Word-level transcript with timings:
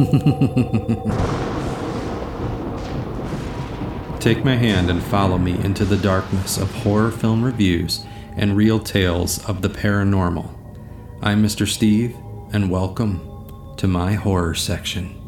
Take 4.18 4.42
my 4.46 4.56
hand 4.56 4.88
and 4.88 5.02
follow 5.02 5.36
me 5.36 5.62
into 5.62 5.84
the 5.84 5.98
darkness 5.98 6.56
of 6.56 6.74
horror 6.76 7.10
film 7.10 7.44
reviews 7.44 8.06
and 8.34 8.56
real 8.56 8.80
tales 8.80 9.46
of 9.46 9.60
the 9.60 9.68
paranormal. 9.68 10.48
I'm 11.20 11.42
Mr. 11.44 11.68
Steve, 11.68 12.16
and 12.50 12.70
welcome 12.70 13.74
to 13.76 13.86
my 13.86 14.14
horror 14.14 14.54
section. 14.54 15.20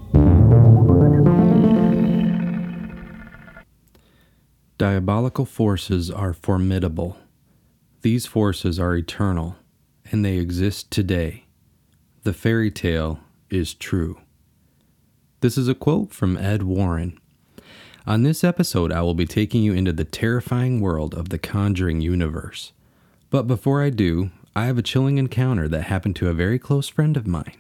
Diabolical 4.79 5.45
forces 5.45 6.11
are 6.11 6.33
formidable. 6.33 7.19
These 8.01 8.25
forces 8.25 8.79
are 8.79 8.97
eternal, 8.97 9.57
and 10.11 10.25
they 10.25 10.39
exist 10.39 10.91
today. 10.91 11.45
The 12.23 12.33
fairy 12.33 12.71
tale 12.71 13.21
is 13.51 13.75
true. 13.75 14.22
This 15.43 15.59
is 15.59 15.67
a 15.67 15.75
quote 15.75 16.13
from 16.13 16.37
Ed 16.37 16.63
Warren. 16.63 17.19
On 18.07 18.23
this 18.23 18.45
episode, 18.45 18.93
I 18.93 19.03
will 19.03 19.15
be 19.15 19.27
taking 19.27 19.65
you 19.65 19.73
into 19.73 19.93
the 19.93 20.05
terrifying 20.05 20.81
world 20.81 21.15
of 21.15 21.31
the 21.31 21.39
Conjuring 21.39 22.01
universe. 22.01 22.71
But 23.29 23.49
before 23.49 23.83
I 23.83 23.91
do, 23.91 24.31
I 24.55 24.67
have 24.67 24.79
a 24.79 24.83
chilling 24.83 25.19
encounter 25.19 25.67
that 25.67 25.83
happened 25.83 26.15
to 26.17 26.29
a 26.29 26.33
very 26.33 26.61
close 26.61 26.87
friend 26.87 27.17
of 27.17 27.27
mine. 27.27 27.57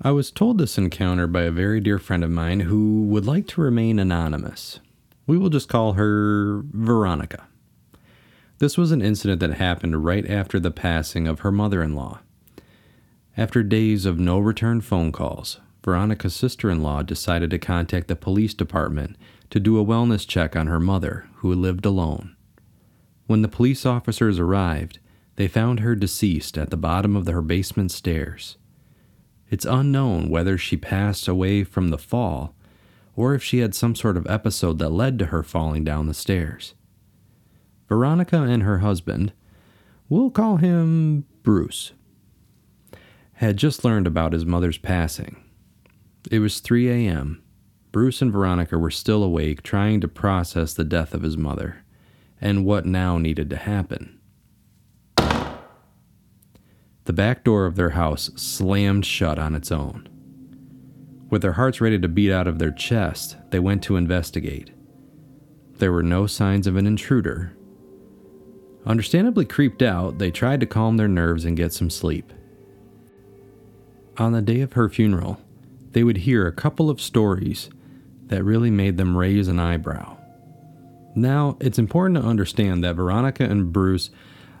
I 0.00 0.10
was 0.10 0.30
told 0.30 0.56
this 0.56 0.78
encounter 0.78 1.26
by 1.26 1.42
a 1.42 1.50
very 1.50 1.80
dear 1.82 1.98
friend 1.98 2.24
of 2.24 2.30
mine 2.30 2.60
who 2.60 3.02
would 3.08 3.26
like 3.26 3.46
to 3.48 3.60
remain 3.60 3.98
anonymous. 3.98 4.80
We 5.26 5.38
will 5.38 5.50
just 5.50 5.68
call 5.68 5.94
her 5.94 6.62
Veronica. 6.72 7.48
This 8.58 8.78
was 8.78 8.92
an 8.92 9.02
incident 9.02 9.40
that 9.40 9.54
happened 9.54 10.04
right 10.04 10.28
after 10.28 10.58
the 10.58 10.70
passing 10.70 11.28
of 11.28 11.40
her 11.40 11.52
mother 11.52 11.82
in 11.82 11.94
law. 11.94 12.20
After 13.36 13.62
days 13.62 14.06
of 14.06 14.18
no 14.18 14.38
return 14.38 14.80
phone 14.80 15.12
calls, 15.12 15.60
Veronica's 15.84 16.34
sister 16.34 16.70
in 16.70 16.82
law 16.82 17.02
decided 17.02 17.50
to 17.50 17.58
contact 17.58 18.08
the 18.08 18.16
police 18.16 18.54
department 18.54 19.16
to 19.50 19.60
do 19.60 19.78
a 19.78 19.84
wellness 19.84 20.26
check 20.26 20.56
on 20.56 20.66
her 20.66 20.80
mother, 20.80 21.28
who 21.36 21.54
lived 21.54 21.84
alone. 21.84 22.34
When 23.26 23.42
the 23.42 23.48
police 23.48 23.86
officers 23.86 24.38
arrived, 24.38 24.98
they 25.36 25.46
found 25.46 25.80
her 25.80 25.94
deceased 25.94 26.56
at 26.56 26.70
the 26.70 26.76
bottom 26.76 27.14
of 27.14 27.26
her 27.26 27.42
basement 27.42 27.92
stairs. 27.92 28.56
It's 29.48 29.64
unknown 29.64 30.28
whether 30.28 30.58
she 30.58 30.76
passed 30.76 31.28
away 31.28 31.62
from 31.62 31.90
the 31.90 31.98
fall 31.98 32.55
or 33.16 33.34
if 33.34 33.42
she 33.42 33.58
had 33.58 33.74
some 33.74 33.94
sort 33.94 34.16
of 34.16 34.26
episode 34.28 34.78
that 34.78 34.90
led 34.90 35.18
to 35.18 35.26
her 35.26 35.42
falling 35.42 35.82
down 35.82 36.06
the 36.06 36.14
stairs. 36.14 36.74
Veronica 37.88 38.42
and 38.42 38.62
her 38.62 38.78
husband, 38.78 39.32
we'll 40.08 40.30
call 40.30 40.58
him 40.58 41.24
Bruce, 41.42 41.92
had 43.34 43.56
just 43.56 43.84
learned 43.84 44.06
about 44.06 44.32
his 44.32 44.44
mother's 44.44 44.78
passing. 44.78 45.42
It 46.30 46.40
was 46.40 46.60
3 46.60 46.90
a.m. 46.90 47.42
Bruce 47.90 48.20
and 48.20 48.30
Veronica 48.30 48.76
were 48.76 48.90
still 48.90 49.22
awake, 49.22 49.62
trying 49.62 50.00
to 50.02 50.08
process 50.08 50.74
the 50.74 50.84
death 50.84 51.14
of 51.14 51.22
his 51.22 51.36
mother 51.36 51.84
and 52.40 52.66
what 52.66 52.84
now 52.84 53.16
needed 53.16 53.48
to 53.48 53.56
happen. 53.56 54.18
The 57.04 57.12
back 57.12 57.44
door 57.44 57.66
of 57.66 57.76
their 57.76 57.90
house 57.90 58.30
slammed 58.36 59.06
shut 59.06 59.38
on 59.38 59.54
its 59.54 59.70
own. 59.70 60.08
With 61.28 61.42
their 61.42 61.52
hearts 61.52 61.80
ready 61.80 61.98
to 61.98 62.08
beat 62.08 62.32
out 62.32 62.46
of 62.46 62.58
their 62.58 62.70
chest, 62.70 63.36
they 63.50 63.58
went 63.58 63.82
to 63.84 63.96
investigate. 63.96 64.70
There 65.78 65.92
were 65.92 66.02
no 66.02 66.26
signs 66.26 66.66
of 66.66 66.76
an 66.76 66.86
intruder. 66.86 67.52
Understandably 68.86 69.44
creeped 69.44 69.82
out, 69.82 70.18
they 70.18 70.30
tried 70.30 70.60
to 70.60 70.66
calm 70.66 70.96
their 70.96 71.08
nerves 71.08 71.44
and 71.44 71.56
get 71.56 71.72
some 71.72 71.90
sleep. 71.90 72.32
On 74.18 74.32
the 74.32 74.40
day 74.40 74.60
of 74.60 74.74
her 74.74 74.88
funeral, 74.88 75.40
they 75.92 76.04
would 76.04 76.18
hear 76.18 76.46
a 76.46 76.52
couple 76.52 76.88
of 76.88 77.00
stories 77.00 77.68
that 78.26 78.44
really 78.44 78.70
made 78.70 78.96
them 78.96 79.16
raise 79.16 79.48
an 79.48 79.58
eyebrow. 79.58 80.16
Now, 81.16 81.56
it's 81.60 81.78
important 81.78 82.20
to 82.20 82.28
understand 82.28 82.84
that 82.84 82.96
Veronica 82.96 83.44
and 83.44 83.72
Bruce 83.72 84.10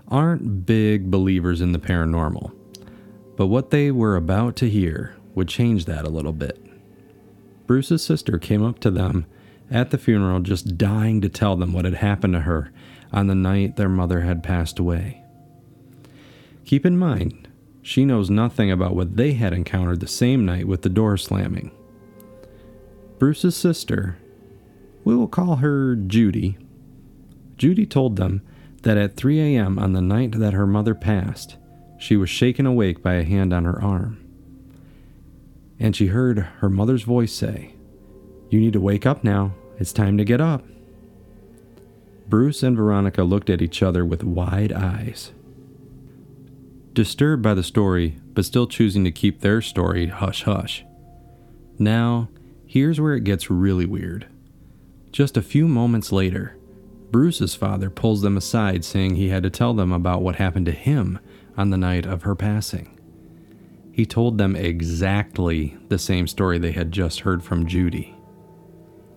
aren't 0.08 0.66
big 0.66 1.10
believers 1.10 1.60
in 1.60 1.72
the 1.72 1.78
paranormal, 1.78 2.52
but 3.36 3.46
what 3.46 3.70
they 3.70 3.90
were 3.90 4.16
about 4.16 4.56
to 4.56 4.68
hear 4.68 5.16
would 5.36 5.46
change 5.46 5.84
that 5.84 6.04
a 6.04 6.10
little 6.10 6.32
bit. 6.32 6.60
Bruce's 7.68 8.02
sister 8.02 8.38
came 8.38 8.64
up 8.64 8.80
to 8.80 8.90
them 8.90 9.26
at 9.70 9.90
the 9.90 9.98
funeral 9.98 10.40
just 10.40 10.78
dying 10.78 11.20
to 11.20 11.28
tell 11.28 11.54
them 11.54 11.72
what 11.72 11.84
had 11.84 11.94
happened 11.94 12.32
to 12.32 12.40
her 12.40 12.72
on 13.12 13.26
the 13.26 13.34
night 13.34 13.76
their 13.76 13.88
mother 13.88 14.22
had 14.22 14.42
passed 14.42 14.78
away. 14.78 15.22
Keep 16.64 16.86
in 16.86 16.98
mind, 16.98 17.48
she 17.82 18.04
knows 18.04 18.30
nothing 18.30 18.70
about 18.70 18.96
what 18.96 19.16
they 19.16 19.34
had 19.34 19.52
encountered 19.52 20.00
the 20.00 20.08
same 20.08 20.44
night 20.44 20.66
with 20.66 20.82
the 20.82 20.88
door 20.88 21.16
slamming. 21.16 21.70
Bruce's 23.18 23.56
sister, 23.56 24.16
we 25.04 25.14
will 25.14 25.28
call 25.28 25.56
her 25.56 25.94
Judy, 25.94 26.58
Judy 27.56 27.86
told 27.86 28.16
them 28.16 28.42
that 28.82 28.98
at 28.98 29.16
3 29.16 29.56
a.m. 29.56 29.78
on 29.78 29.92
the 29.92 30.02
night 30.02 30.32
that 30.32 30.52
her 30.52 30.66
mother 30.66 30.94
passed, 30.94 31.56
she 31.98 32.16
was 32.16 32.28
shaken 32.28 32.66
awake 32.66 33.02
by 33.02 33.14
a 33.14 33.24
hand 33.24 33.52
on 33.52 33.64
her 33.64 33.82
arm 33.82 34.25
and 35.78 35.94
she 35.94 36.08
heard 36.08 36.38
her 36.58 36.70
mother's 36.70 37.02
voice 37.02 37.32
say, 37.32 37.74
You 38.50 38.60
need 38.60 38.72
to 38.72 38.80
wake 38.80 39.06
up 39.06 39.24
now. 39.24 39.52
It's 39.78 39.92
time 39.92 40.16
to 40.18 40.24
get 40.24 40.40
up. 40.40 40.64
Bruce 42.28 42.62
and 42.62 42.76
Veronica 42.76 43.22
looked 43.22 43.50
at 43.50 43.62
each 43.62 43.82
other 43.82 44.04
with 44.04 44.24
wide 44.24 44.72
eyes. 44.72 45.32
Disturbed 46.92 47.42
by 47.42 47.54
the 47.54 47.62
story, 47.62 48.16
but 48.32 48.44
still 48.44 48.66
choosing 48.66 49.04
to 49.04 49.12
keep 49.12 49.40
their 49.40 49.60
story 49.60 50.06
hush 50.06 50.44
hush. 50.44 50.84
Now, 51.78 52.28
here's 52.66 53.00
where 53.00 53.14
it 53.14 53.24
gets 53.24 53.50
really 53.50 53.86
weird. 53.86 54.26
Just 55.12 55.36
a 55.36 55.42
few 55.42 55.68
moments 55.68 56.10
later, 56.10 56.56
Bruce's 57.10 57.54
father 57.54 57.90
pulls 57.90 58.22
them 58.22 58.36
aside, 58.36 58.84
saying 58.84 59.14
he 59.14 59.28
had 59.28 59.42
to 59.42 59.50
tell 59.50 59.74
them 59.74 59.92
about 59.92 60.22
what 60.22 60.36
happened 60.36 60.66
to 60.66 60.72
him 60.72 61.18
on 61.56 61.70
the 61.70 61.76
night 61.76 62.06
of 62.06 62.22
her 62.22 62.34
passing. 62.34 62.95
He 63.96 64.04
told 64.04 64.36
them 64.36 64.54
exactly 64.54 65.74
the 65.88 65.98
same 65.98 66.26
story 66.26 66.58
they 66.58 66.72
had 66.72 66.92
just 66.92 67.20
heard 67.20 67.42
from 67.42 67.66
Judy. 67.66 68.14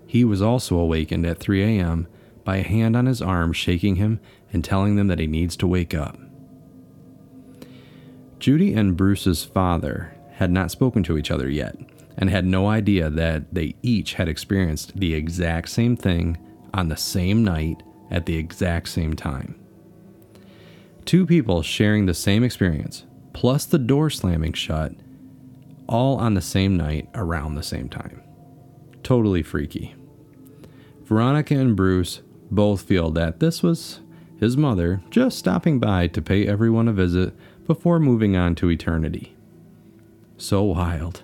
He 0.07 0.23
was 0.23 0.41
also 0.41 0.77
awakened 0.77 1.25
at 1.25 1.37
3 1.37 1.63
a.m. 1.63 2.07
by 2.45 2.55
a 2.55 2.63
hand 2.63 2.95
on 2.95 3.05
his 3.05 3.21
arm 3.21 3.51
shaking 3.51 3.97
him 3.97 4.21
and 4.53 4.63
telling 4.63 4.95
them 4.95 5.07
that 5.07 5.19
he 5.19 5.27
needs 5.27 5.57
to 5.57 5.67
wake 5.67 5.93
up. 5.93 6.17
Judy 8.39 8.73
and 8.73 8.95
Bruce's 8.95 9.43
father 9.43 10.15
had 10.35 10.49
not 10.49 10.71
spoken 10.71 11.03
to 11.03 11.17
each 11.17 11.29
other 11.29 11.49
yet 11.49 11.75
and 12.15 12.29
had 12.29 12.45
no 12.45 12.67
idea 12.67 13.09
that 13.09 13.53
they 13.53 13.75
each 13.83 14.13
had 14.13 14.29
experienced 14.29 14.97
the 14.97 15.13
exact 15.13 15.67
same 15.67 15.97
thing 15.97 16.37
on 16.73 16.87
the 16.87 16.95
same 16.95 17.43
night 17.43 17.83
at 18.09 18.25
the 18.25 18.37
exact 18.37 18.87
same 18.87 19.13
time. 19.13 19.59
Two 21.03 21.25
people 21.25 21.63
sharing 21.63 22.05
the 22.05 22.13
same 22.13 22.45
experience 22.45 23.03
plus 23.33 23.65
the 23.65 23.79
door 23.79 24.09
slamming 24.09 24.53
shut, 24.53 24.93
all 25.87 26.17
on 26.17 26.33
the 26.33 26.41
same 26.41 26.77
night 26.77 27.09
around 27.15 27.55
the 27.55 27.63
same 27.63 27.89
time. 27.89 28.21
Totally 29.03 29.43
freaky. 29.43 29.95
Veronica 31.03 31.55
and 31.55 31.75
Bruce 31.75 32.21
both 32.51 32.81
feel 32.81 33.09
that 33.11 33.39
this 33.39 33.63
was 33.63 33.99
his 34.39 34.55
mother 34.55 35.01
just 35.09 35.37
stopping 35.37 35.79
by 35.79 36.07
to 36.07 36.21
pay 36.21 36.47
everyone 36.47 36.87
a 36.87 36.93
visit 36.93 37.33
before 37.65 37.99
moving 37.99 38.35
on 38.35 38.55
to 38.55 38.71
eternity. 38.71 39.35
So 40.37 40.63
wild. 40.63 41.23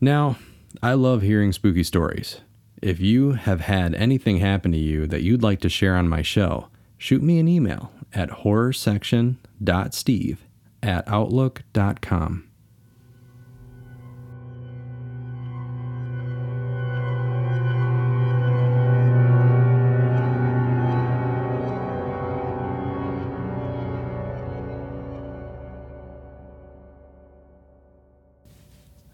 Now, 0.00 0.36
I 0.82 0.94
love 0.94 1.22
hearing 1.22 1.52
spooky 1.52 1.82
stories. 1.82 2.40
If 2.82 3.00
you 3.00 3.32
have 3.32 3.62
had 3.62 3.94
anything 3.94 4.38
happen 4.38 4.72
to 4.72 4.78
you 4.78 5.06
that 5.06 5.22
you'd 5.22 5.42
like 5.42 5.60
to 5.60 5.68
share 5.68 5.96
on 5.96 6.08
my 6.08 6.22
show, 6.22 6.68
shoot 6.98 7.22
me 7.22 7.38
an 7.38 7.48
email 7.48 7.92
at 8.12 8.30
horrorsection.steve 9.60 10.46
at 10.82 11.08
outlook.com. 11.08 12.50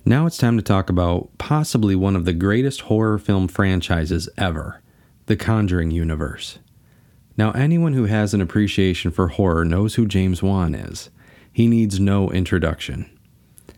Now 0.07 0.27
it's 0.27 0.39
time 0.39 0.57
to 0.57 0.63
talk 0.63 0.91
about 0.91 1.31
possibly 1.39 1.95
one 1.95 2.17
of 2.17 2.25
the 2.25 2.33
greatest 2.33 2.81
horror 2.83 3.17
film 3.17 3.47
franchises 3.47 4.29
ever 4.37 4.83
the 5.27 5.37
Conjuring 5.37 5.93
universe. 5.93 6.59
Now, 7.37 7.53
anyone 7.53 7.95
who 7.95 8.05
has 8.05 8.35
an 8.35 8.41
appreciation 8.41 9.11
for 9.11 9.29
horror 9.29 9.65
knows 9.65 9.95
who 9.95 10.07
James 10.07 10.43
Wan 10.43 10.75
is. 10.75 11.11
He 11.53 11.67
needs 11.67 11.99
no 11.99 12.31
introduction. 12.31 13.11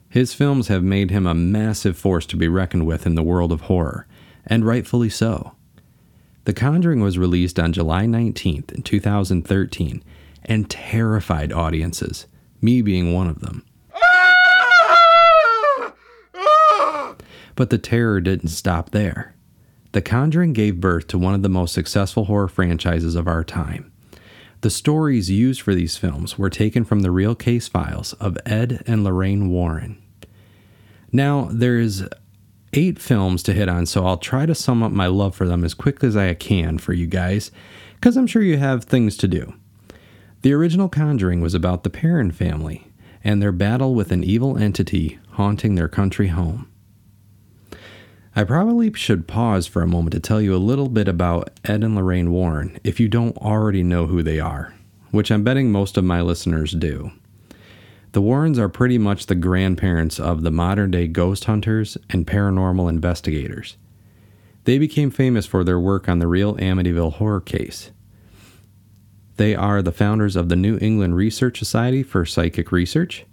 His 0.09 0.35
films 0.35 0.69
have 0.69 0.83
made 0.83 1.11
him 1.11 1.27
a 1.27 1.35
massive 1.35 1.97
force 1.97 2.27
to 2.27 2.37
be 2.37 2.49
reckoned 2.49 2.87
with 2.87 3.07
in 3.07 3.15
the 3.15 3.23
world 3.23 3.51
of 3.53 3.63
horror, 3.63 4.07
and 4.47 4.67
rightfully 4.67 5.09
so. 5.09 5.53
The 6.45 6.53
Conjuring 6.53 7.01
was 7.01 7.19
released 7.19 7.59
on 7.59 7.73
July 7.73 8.05
19th 8.05 8.73
in 8.73 8.83
2013 8.83 10.03
and 10.45 10.69
terrified 10.69 11.53
audiences, 11.53 12.27
me 12.61 12.83
being 12.83 13.15
one 13.15 13.29
of 13.29 13.41
them. 13.41 13.65
Ah! 13.95 14.35
Ah! 16.35 17.15
But 17.55 17.71
the 17.71 17.79
terror 17.79 18.21
didn't 18.21 18.49
stop 18.49 18.91
there. 18.91 19.35
The 19.93 20.03
Conjuring 20.03 20.55
gave 20.55 20.81
birth 20.81 21.07
to 21.09 21.19
one 21.19 21.35
of 21.35 21.43
the 21.43 21.49
most 21.49 21.75
successful 21.75 22.25
horror 22.25 22.49
franchises 22.49 23.15
of 23.15 23.29
our 23.29 23.45
time. 23.45 23.93
The 24.63 24.71
stories 24.71 25.31
used 25.31 25.61
for 25.61 25.75
these 25.75 25.97
films 25.97 26.39
were 26.39 26.49
taken 26.49 26.85
from 26.85 27.01
the 27.01 27.11
real 27.11 27.35
case 27.35 27.69
files 27.69 28.13
of 28.15 28.39
Ed 28.47 28.83
and 28.87 29.05
Lorraine 29.05 29.51
Warren. 29.51 30.01
Now, 31.11 31.49
there's 31.53 32.05
eight 32.73 32.99
films 32.99 33.43
to 33.43 33.53
hit 33.53 33.69
on, 33.69 33.85
so 33.85 34.07
I'll 34.07 34.17
try 34.17 34.47
to 34.47 34.55
sum 34.55 34.83
up 34.83 34.93
my 34.93 35.09
love 35.09 35.35
for 35.35 35.47
them 35.47 35.63
as 35.63 35.75
quickly 35.75 36.09
as 36.09 36.17
I 36.17 36.33
can 36.35 36.79
for 36.79 36.95
you 36.95 37.07
guys, 37.07 37.51
because 37.97 38.17
I'm 38.17 38.27
sure 38.27 38.41
you 38.41 38.57
have 38.57 38.85
things 38.85 39.17
to 39.19 39.29
do. 39.29 39.53
The 40.41 40.55
original 40.55 40.89
Conjuring 40.89 41.43
was 41.43 41.55
about 41.55 41.83
the 41.83 41.91
Perron 41.91 42.31
family 42.31 42.87
and 43.23 43.43
their 43.43 43.53
battle 43.53 43.95
with 43.95 44.11
an 44.11 44.25
evil 44.25 44.57
entity 44.57 45.19
haunting 45.33 45.75
their 45.75 45.89
country 45.89 46.29
home. 46.29 46.72
I 48.35 48.45
probably 48.45 48.91
should 48.95 49.29
pause 49.29 49.67
for 49.67 49.83
a 49.83 49.87
moment 49.87 50.13
to 50.13 50.21
tell 50.21 50.41
you 50.41 50.55
a 50.55 50.57
little 50.57 50.89
bit 50.89 51.07
about 51.07 51.51
Ed 51.65 51.85
and 51.85 51.95
Lorraine 51.95 52.33
Warren 52.33 52.79
if 52.83 52.99
you 52.99 53.07
don't 53.07 53.37
already 53.37 53.83
know 53.83 54.07
who 54.07 54.23
they 54.23 54.41
are, 54.41 54.75
which 55.11 55.31
I'm 55.31 55.45
betting 55.45 55.71
most 55.71 55.99
of 55.99 56.05
my 56.05 56.23
listeners 56.23 56.73
do. 56.73 57.13
The 58.13 58.23
Warrens 58.23 58.59
are 58.59 58.71
pretty 58.71 58.97
much 58.97 59.27
the 59.27 59.35
grandparents 59.35 60.19
of 60.19 60.43
the 60.43 60.51
modern 60.51 60.91
day 60.91 61.09
ghost 61.09 61.45
hunters 61.45 61.99
and 62.09 62.27
paranormal 62.27 62.89
investigators. 62.89 63.77
They 64.65 64.79
became 64.79 65.11
famous 65.11 65.45
for 65.45 65.63
their 65.63 65.81
work 65.81 66.09
on 66.09 66.19
the 66.19 66.27
real 66.27 66.55
Amityville 66.57 67.15
horror 67.15 67.41
case. 67.41 67.91
They 69.37 69.55
are 69.55 69.83
the 69.83 69.93
founders 69.93 70.37
of 70.37 70.49
the 70.49 70.57
New 70.57 70.79
England 70.81 71.17
Research 71.17 71.59
Society 71.59 72.03
for 72.03 72.25
Psychic 72.25 72.73
Research, 72.73 73.27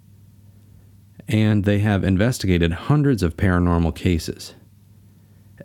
and 1.26 1.64
they 1.64 1.80
have 1.80 2.04
investigated 2.04 2.74
hundreds 2.74 3.24
of 3.24 3.38
paranormal 3.38 3.96
cases. 3.96 4.56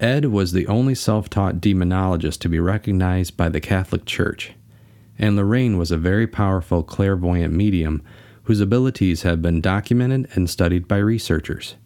Ed 0.00 0.26
was 0.26 0.52
the 0.52 0.66
only 0.66 0.94
self 0.94 1.30
taught 1.30 1.60
demonologist 1.60 2.40
to 2.40 2.48
be 2.48 2.58
recognized 2.58 3.36
by 3.36 3.48
the 3.48 3.60
Catholic 3.60 4.04
Church, 4.04 4.52
and 5.18 5.36
Lorraine 5.36 5.78
was 5.78 5.90
a 5.90 5.96
very 5.96 6.26
powerful 6.26 6.82
clairvoyant 6.82 7.54
medium 7.54 8.02
whose 8.44 8.60
abilities 8.60 9.22
have 9.22 9.40
been 9.40 9.60
documented 9.60 10.28
and 10.34 10.50
studied 10.50 10.88
by 10.88 10.98
researchers. 10.98 11.76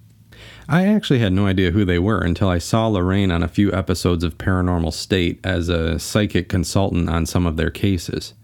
I 0.69 0.87
actually 0.87 1.19
had 1.19 1.32
no 1.32 1.46
idea 1.46 1.70
who 1.70 1.84
they 1.84 1.99
were 1.99 2.20
until 2.20 2.49
I 2.49 2.58
saw 2.58 2.88
Lorraine 2.88 3.31
on 3.31 3.43
a 3.43 3.49
few 3.49 3.72
episodes 3.72 4.25
of 4.25 4.38
Paranormal 4.38 4.93
State 4.93 5.40
as 5.44 5.69
a 5.69 5.99
psychic 5.99 6.49
consultant 6.49 7.08
on 7.08 7.26
some 7.26 7.46
of 7.46 7.56
their 7.56 7.70
cases. 7.70 8.34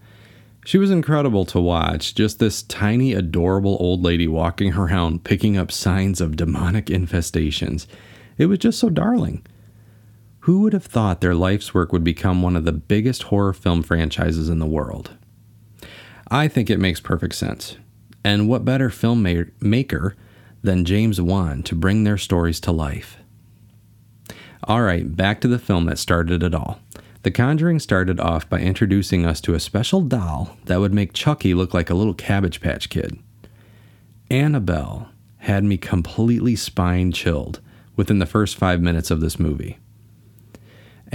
She 0.65 0.77
was 0.77 0.89
incredible 0.89 1.45
to 1.45 1.59
watch, 1.59 2.15
just 2.15 2.39
this 2.39 2.63
tiny, 2.63 3.13
adorable 3.13 3.77
old 3.79 4.01
lady 4.01 4.27
walking 4.27 4.73
around 4.77 5.23
picking 5.23 5.57
up 5.57 5.71
signs 5.71 6.21
of 6.21 6.35
demonic 6.35 6.87
infestations. 6.87 7.85
It 8.37 8.47
was 8.47 8.59
just 8.59 8.79
so 8.79 8.89
darling. 8.89 9.43
Who 10.45 10.59
would 10.59 10.73
have 10.73 10.85
thought 10.85 11.21
their 11.21 11.33
life's 11.33 11.73
work 11.73 11.91
would 11.91 12.03
become 12.03 12.43
one 12.43 12.55
of 12.55 12.65
the 12.65 12.71
biggest 12.71 13.23
horror 13.23 13.51
film 13.51 13.81
franchises 13.81 14.47
in 14.47 14.59
the 14.59 14.67
world? 14.67 15.17
I 16.29 16.47
think 16.47 16.69
it 16.69 16.79
makes 16.79 16.99
perfect 16.99 17.33
sense. 17.33 17.77
And 18.23 18.47
what 18.47 18.63
better 18.63 18.89
filmmaker 18.89 20.13
than 20.61 20.85
James 20.85 21.19
Wan 21.19 21.63
to 21.63 21.73
bring 21.73 22.03
their 22.03 22.19
stories 22.19 22.59
to 22.59 22.71
life? 22.71 23.17
All 24.65 24.83
right, 24.83 25.15
back 25.15 25.41
to 25.41 25.47
the 25.47 25.57
film 25.57 25.85
that 25.85 25.97
started 25.97 26.43
it 26.43 26.53
all. 26.53 26.79
The 27.23 27.31
Conjuring 27.31 27.79
started 27.79 28.19
off 28.19 28.47
by 28.47 28.59
introducing 28.59 29.25
us 29.25 29.41
to 29.41 29.55
a 29.55 29.59
special 29.59 30.01
doll 30.01 30.57
that 30.65 30.79
would 30.79 30.93
make 30.93 31.13
Chucky 31.13 31.55
look 31.55 31.73
like 31.73 31.89
a 31.89 31.95
little 31.95 32.13
Cabbage 32.13 32.61
Patch 32.61 32.91
kid. 32.91 33.17
Annabelle 34.29 35.09
had 35.37 35.63
me 35.63 35.77
completely 35.77 36.55
spine 36.55 37.11
chilled 37.11 37.61
within 37.95 38.19
the 38.19 38.27
first 38.27 38.55
five 38.57 38.79
minutes 38.79 39.09
of 39.09 39.21
this 39.21 39.39
movie. 39.39 39.79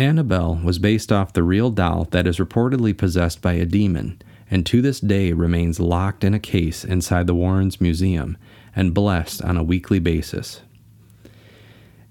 Annabelle 0.00 0.58
was 0.64 0.78
based 0.78 1.12
off 1.12 1.34
the 1.34 1.42
real 1.42 1.70
doll 1.70 2.04
that 2.04 2.26
is 2.26 2.38
reportedly 2.38 2.96
possessed 2.96 3.42
by 3.42 3.52
a 3.52 3.66
demon 3.66 4.22
and 4.50 4.64
to 4.64 4.80
this 4.80 4.98
day 4.98 5.34
remains 5.34 5.78
locked 5.78 6.24
in 6.24 6.32
a 6.32 6.40
case 6.40 6.86
inside 6.86 7.26
the 7.26 7.34
Warrens 7.34 7.82
Museum 7.82 8.38
and 8.74 8.94
blessed 8.94 9.42
on 9.42 9.58
a 9.58 9.62
weekly 9.62 9.98
basis. 9.98 10.62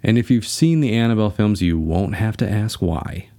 And 0.04 0.20
if 0.20 0.30
you've 0.30 0.46
seen 0.46 0.82
the 0.82 0.94
Annabelle 0.94 1.32
films, 1.32 1.64
you 1.64 1.80
won't 1.80 2.14
have 2.14 2.38
to 2.38 2.50
ask 2.50 2.80
why. 2.80 3.30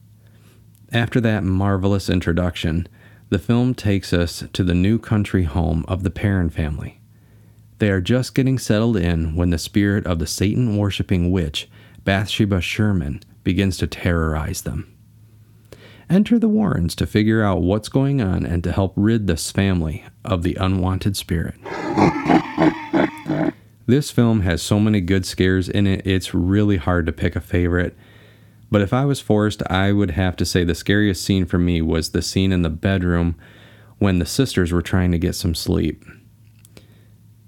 After 0.92 1.20
that 1.20 1.44
marvelous 1.44 2.10
introduction, 2.10 2.88
the 3.28 3.38
film 3.38 3.72
takes 3.72 4.12
us 4.12 4.42
to 4.52 4.64
the 4.64 4.74
new 4.74 4.98
country 4.98 5.44
home 5.44 5.84
of 5.86 6.02
the 6.02 6.10
Perron 6.10 6.50
family. 6.50 7.00
They 7.78 7.90
are 7.90 8.00
just 8.00 8.34
getting 8.34 8.58
settled 8.58 8.96
in 8.96 9.36
when 9.36 9.50
the 9.50 9.58
spirit 9.58 10.04
of 10.06 10.18
the 10.18 10.26
Satan 10.26 10.76
worshipping 10.76 11.30
witch, 11.30 11.70
Bathsheba 12.04 12.60
Sherman, 12.60 13.22
begins 13.44 13.76
to 13.78 13.86
terrorize 13.86 14.62
them. 14.62 14.96
Enter 16.08 16.38
the 16.38 16.48
Warrens 16.48 16.96
to 16.96 17.06
figure 17.06 17.42
out 17.42 17.62
what's 17.62 17.88
going 17.88 18.20
on 18.20 18.44
and 18.44 18.64
to 18.64 18.72
help 18.72 18.92
rid 18.96 19.26
this 19.26 19.50
family 19.50 20.04
of 20.24 20.42
the 20.42 20.56
unwanted 20.56 21.16
spirit. 21.16 21.54
This 23.86 24.10
film 24.12 24.42
has 24.42 24.62
so 24.62 24.78
many 24.78 25.00
good 25.00 25.26
scares 25.26 25.68
in 25.68 25.86
it, 25.86 26.06
it's 26.06 26.32
really 26.32 26.76
hard 26.76 27.06
to 27.06 27.12
pick 27.12 27.34
a 27.34 27.40
favorite. 27.40 27.96
But 28.70 28.82
if 28.82 28.92
I 28.92 29.04
was 29.04 29.20
forced, 29.20 29.64
I 29.68 29.90
would 29.90 30.12
have 30.12 30.36
to 30.36 30.44
say 30.44 30.62
the 30.62 30.76
scariest 30.76 31.24
scene 31.24 31.44
for 31.44 31.58
me 31.58 31.82
was 31.82 32.10
the 32.10 32.22
scene 32.22 32.52
in 32.52 32.62
the 32.62 32.70
bedroom 32.70 33.34
when 33.98 34.20
the 34.20 34.26
sisters 34.26 34.70
were 34.70 34.80
trying 34.80 35.10
to 35.10 35.18
get 35.18 35.34
some 35.34 35.56
sleep. 35.56 36.04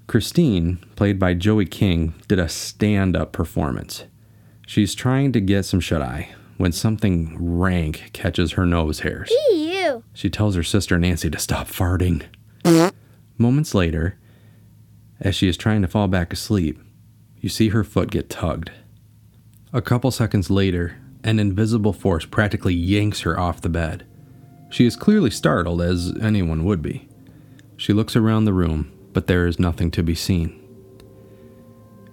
Christine, 0.05 0.79
played 0.97 1.17
by 1.17 1.33
Joey 1.33 1.65
King, 1.65 2.13
did 2.27 2.39
a 2.39 2.49
stand 2.49 3.15
up 3.15 3.31
performance. 3.31 4.03
She's 4.65 4.95
trying 4.95 5.31
to 5.33 5.41
get 5.41 5.65
some 5.65 5.79
shut 5.79 6.01
eye 6.01 6.33
when 6.57 6.71
something 6.71 7.35
rank 7.39 8.11
catches 8.13 8.53
her 8.53 8.65
nose 8.65 8.99
hairs. 9.01 9.31
Ew. 9.51 10.03
She 10.13 10.29
tells 10.29 10.55
her 10.55 10.63
sister 10.63 10.97
Nancy 10.97 11.29
to 11.29 11.39
stop 11.39 11.67
farting. 11.67 12.23
Moments 13.37 13.73
later, 13.75 14.17
as 15.19 15.35
she 15.35 15.47
is 15.47 15.57
trying 15.57 15.81
to 15.81 15.87
fall 15.87 16.07
back 16.07 16.31
asleep, 16.31 16.79
you 17.39 17.49
see 17.49 17.69
her 17.69 17.83
foot 17.83 18.11
get 18.11 18.29
tugged. 18.29 18.71
A 19.73 19.81
couple 19.81 20.11
seconds 20.11 20.49
later, 20.49 20.97
an 21.23 21.39
invisible 21.39 21.93
force 21.93 22.25
practically 22.25 22.73
yanks 22.73 23.21
her 23.21 23.37
off 23.39 23.61
the 23.61 23.69
bed. 23.69 24.05
She 24.69 24.85
is 24.85 24.95
clearly 24.95 25.29
startled, 25.29 25.81
as 25.81 26.13
anyone 26.21 26.63
would 26.65 26.81
be. 26.81 27.07
She 27.75 27.91
looks 27.91 28.15
around 28.15 28.45
the 28.45 28.53
room, 28.53 28.91
but 29.13 29.27
there 29.27 29.45
is 29.45 29.59
nothing 29.59 29.91
to 29.91 30.03
be 30.03 30.15
seen. 30.15 30.59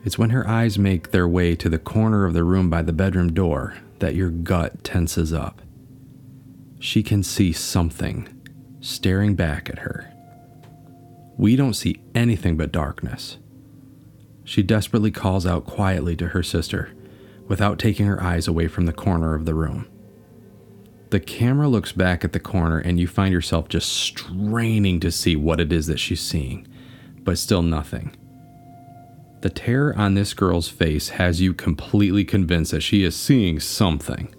It's 0.04 0.18
when 0.18 0.30
her 0.30 0.48
eyes 0.48 0.78
make 0.78 1.10
their 1.10 1.28
way 1.28 1.54
to 1.56 1.68
the 1.68 1.78
corner 1.78 2.24
of 2.24 2.32
the 2.32 2.44
room 2.44 2.70
by 2.70 2.82
the 2.82 2.92
bedroom 2.92 3.32
door 3.32 3.76
that 3.98 4.14
your 4.14 4.30
gut 4.30 4.82
tenses 4.82 5.32
up. 5.32 5.60
She 6.78 7.02
can 7.02 7.22
see 7.22 7.52
something 7.52 8.28
staring 8.80 9.34
back 9.34 9.68
at 9.68 9.80
her. 9.80 10.10
We 11.36 11.54
don't 11.54 11.74
see 11.74 12.02
anything 12.14 12.56
but 12.56 12.72
darkness. 12.72 13.38
She 14.44 14.62
desperately 14.62 15.10
calls 15.10 15.46
out 15.46 15.66
quietly 15.66 16.16
to 16.16 16.28
her 16.28 16.42
sister 16.42 16.92
without 17.46 17.78
taking 17.78 18.06
her 18.06 18.22
eyes 18.22 18.48
away 18.48 18.68
from 18.68 18.86
the 18.86 18.92
corner 18.92 19.34
of 19.34 19.44
the 19.44 19.54
room. 19.54 19.86
The 21.10 21.20
camera 21.20 21.68
looks 21.68 21.92
back 21.92 22.24
at 22.24 22.32
the 22.32 22.38
corner, 22.40 22.78
and 22.78 23.00
you 23.00 23.08
find 23.08 23.32
yourself 23.32 23.68
just 23.68 23.90
straining 23.90 25.00
to 25.00 25.10
see 25.10 25.34
what 25.34 25.60
it 25.60 25.72
is 25.72 25.88
that 25.88 25.98
she's 25.98 26.20
seeing, 26.20 26.68
but 27.24 27.36
still 27.36 27.62
nothing. 27.62 28.16
The 29.40 29.50
terror 29.50 29.96
on 29.96 30.14
this 30.14 30.34
girl's 30.34 30.68
face 30.68 31.10
has 31.10 31.40
you 31.40 31.54
completely 31.54 32.24
convinced 32.24 32.72
that 32.72 32.82
she 32.82 33.04
is 33.04 33.16
seeing 33.16 33.58
something. 33.58 34.34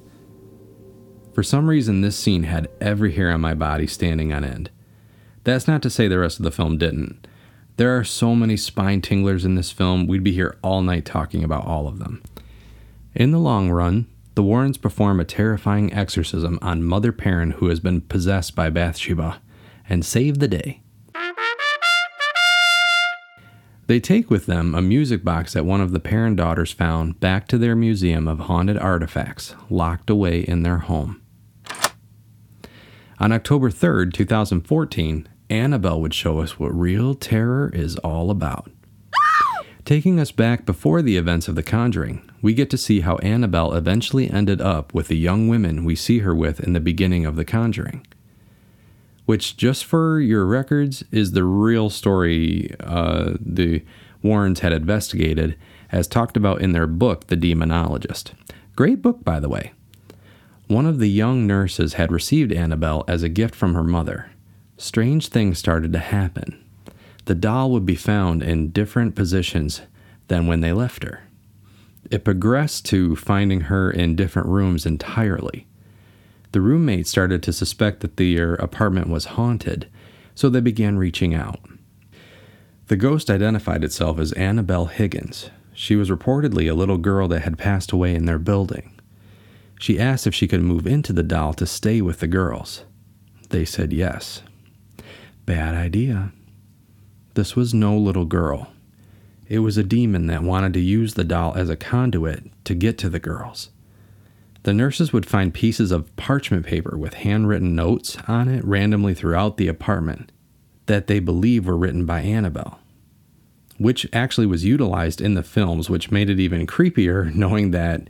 For 1.34 1.44
some 1.44 1.68
reason, 1.68 2.02
this 2.02 2.18
scene 2.18 2.44
had 2.44 2.68
every 2.80 3.14
hair 3.14 3.32
on 3.32 3.42
my 3.42 3.54
body 3.54 3.88
standing 3.88 4.32
on 4.32 4.44
end. 4.44 4.70
That's 5.44 5.68
not 5.68 5.82
to 5.84 5.90
say 5.90 6.08
the 6.08 6.20
rest 6.20 6.38
of 6.38 6.44
the 6.44 6.52
film 6.52 6.78
didn't. 6.78 7.28
There 7.78 7.98
are 7.98 8.04
so 8.04 8.36
many 8.36 8.58
spine 8.58 9.02
tinglers 9.02 9.44
in 9.44 9.56
this 9.56 9.72
film, 9.72 10.06
we'd 10.06 10.24
be 10.24 10.34
here 10.34 10.58
all 10.62 10.84
night 10.84 11.06
talking 11.06 11.44
about 11.44 11.66
all 11.66 11.88
of 11.88 11.98
them. 11.98 12.22
In 13.16 13.32
the 13.32 13.40
long 13.40 13.72
run, 13.72 14.08
the 14.36 14.44
Warrens 14.44 14.78
perform 14.78 15.20
a 15.20 15.26
terrifying 15.26 15.92
exorcism 15.94 16.60
on 16.62 16.84
Mother 16.84 17.12
Perron, 17.12 17.52
who 17.52 17.68
has 17.68 17.80
been 17.80 18.02
possessed 18.02 18.56
by 18.56 18.70
Bathsheba, 18.70 19.42
and 19.90 20.06
save 20.06 20.40
the 20.40 20.48
day. 20.48 20.81
They 23.92 24.00
take 24.00 24.30
with 24.30 24.46
them 24.46 24.74
a 24.74 24.82
music 24.82 25.22
box 25.22 25.52
that 25.52 25.66
one 25.66 25.82
of 25.82 25.92
the 25.92 26.00
Perron 26.00 26.38
daughters 26.38 26.72
found 26.72 27.20
back 27.20 27.46
to 27.50 27.58
their 27.58 27.76
museum 27.76 28.26
of 28.26 28.40
haunted 28.40 28.78
artifacts 28.78 29.54
locked 29.70 30.10
away 30.10 30.44
in 30.44 30.64
their 30.64 30.78
home. 30.78 31.22
On 33.20 33.34
October 33.34 33.70
3rd, 33.70 34.14
2014, 34.14 35.28
Annabelle 35.50 36.00
would 36.00 36.14
show 36.14 36.40
us 36.40 36.58
what 36.58 36.74
real 36.74 37.16
terror 37.16 37.70
is 37.74 37.98
all 37.98 38.32
about. 38.32 38.72
Taking 39.84 40.22
us 40.22 40.32
back 40.32 40.66
before 40.66 41.02
the 41.02 41.18
events 41.18 41.50
of 41.50 41.56
The 41.56 41.62
Conjuring, 41.62 42.22
we 42.42 42.54
get 42.54 42.70
to 42.70 42.78
see 42.78 43.02
how 43.02 43.18
Annabelle 43.18 43.74
eventually 43.74 44.32
ended 44.32 44.62
up 44.62 44.94
with 44.94 45.10
the 45.10 45.18
young 45.18 45.50
women 45.50 45.84
we 45.84 45.98
see 45.98 46.20
her 46.20 46.34
with 46.34 46.62
in 46.62 46.72
the 46.72 46.80
beginning 46.80 47.26
of 47.26 47.36
The 47.36 47.44
Conjuring. 47.44 48.08
Which, 49.32 49.56
just 49.56 49.86
for 49.86 50.20
your 50.20 50.46
records, 50.46 51.06
is 51.10 51.32
the 51.32 51.46
real 51.46 51.90
story 51.90 52.76
uh, 52.82 53.36
the 53.40 53.82
Warrens 54.22 54.60
had 54.60 54.74
investigated, 54.74 55.56
as 55.90 56.06
talked 56.06 56.36
about 56.36 56.62
in 56.62 56.74
their 56.74 56.86
book, 56.86 57.28
The 57.28 57.38
Demonologist. 57.38 58.34
Great 58.76 59.02
book, 59.02 59.24
by 59.24 59.40
the 59.40 59.48
way. 59.48 59.72
One 60.68 60.86
of 60.86 61.00
the 61.00 61.08
young 61.08 61.48
nurses 61.48 61.94
had 61.94 62.12
received 62.12 62.52
Annabelle 62.52 63.06
as 63.08 63.24
a 63.24 63.30
gift 63.30 63.56
from 63.56 63.74
her 63.74 63.86
mother. 63.86 64.32
Strange 64.76 65.30
things 65.30 65.58
started 65.58 65.94
to 65.94 66.00
happen. 66.00 66.62
The 67.24 67.34
doll 67.34 67.72
would 67.72 67.86
be 67.86 67.96
found 67.96 68.44
in 68.44 68.72
different 68.72 69.16
positions 69.16 69.82
than 70.28 70.46
when 70.46 70.60
they 70.60 70.74
left 70.74 71.06
her. 71.06 71.22
It 72.12 72.26
progressed 72.26 72.84
to 72.88 73.16
finding 73.16 73.62
her 73.62 73.90
in 73.90 74.18
different 74.18 74.50
rooms 74.50 74.86
entirely. 74.86 75.68
The 76.52 76.62
roommates 76.62 77.10
started 77.10 77.42
to 77.44 77.54
suspect 77.54 78.02
that 78.02 78.18
their 78.18 78.60
uh, 78.60 78.64
apartment 78.64 79.08
was 79.08 79.26
haunted, 79.26 79.88
so 80.36 80.50
they 80.50 80.60
began 80.60 80.98
reaching 80.98 81.34
out. 81.34 81.60
The 82.88 82.98
ghost 82.98 83.30
identified 83.30 83.84
itself 83.84 84.20
as 84.20 84.34
Annabelle 84.34 84.88
Higgins. 84.88 85.50
She 85.74 85.96
was 85.96 86.10
reportedly 86.10 86.70
a 86.70 86.74
little 86.74 86.98
girl 86.98 87.28
that 87.30 87.44
had 87.44 87.58
passed 87.58 87.92
away 87.94 88.14
in 88.16 88.26
their 88.26 88.40
building. 88.40 89.00
She 89.80 90.00
asked 90.00 90.28
if 90.28 90.36
she 90.36 90.48
could 90.48 90.62
move 90.62 90.86
into 90.86 91.14
the 91.14 91.24
doll 91.24 91.54
to 91.54 91.66
stay 91.66 92.02
with 92.02 92.20
the 92.20 92.28
girls. 92.28 92.84
They 93.50 93.66
said 93.66 93.94
yes. 93.94 94.44
Bad 95.46 95.74
idea. 95.74 96.34
This 97.34 97.56
was 97.56 97.74
no 97.74 97.98
little 97.98 98.26
girl. 98.26 98.72
It 99.48 99.60
was 99.60 99.78
a 99.78 99.84
demon 99.84 100.28
that 100.28 100.44
wanted 100.44 100.74
to 100.74 100.80
use 100.80 101.14
the 101.14 101.24
doll 101.24 101.54
as 101.56 101.70
a 101.70 101.76
conduit 101.76 102.44
to 102.66 102.76
get 102.76 102.98
to 103.00 103.10
the 103.10 103.20
girls. 103.20 103.70
The 104.64 104.74
nurses 104.74 105.12
would 105.12 105.26
find 105.26 105.54
pieces 105.54 105.92
of 105.92 106.16
parchment 106.16 106.66
paper 106.66 106.98
with 106.98 107.16
handwritten 107.16 107.76
notes 107.76 108.18
on 108.28 108.48
it 108.48 108.64
randomly 108.64 109.14
throughout 109.14 109.58
the 109.58 109.68
apartment 109.68 110.32
that 110.86 111.08
they 111.08 111.20
believe 111.20 111.66
were 111.66 111.78
written 111.78 112.06
by 112.06 112.22
Annabelle, 112.22 112.80
which 113.78 114.08
actually 114.14 114.46
was 114.46 114.64
utilized 114.66 115.22
in 115.22 115.34
the 115.34 115.44
films, 115.44 115.90
which 115.90 116.12
made 116.12 116.30
it 116.30 116.40
even 116.40 116.68
creepier 116.68 117.34
knowing 117.36 117.72
that 117.72 118.08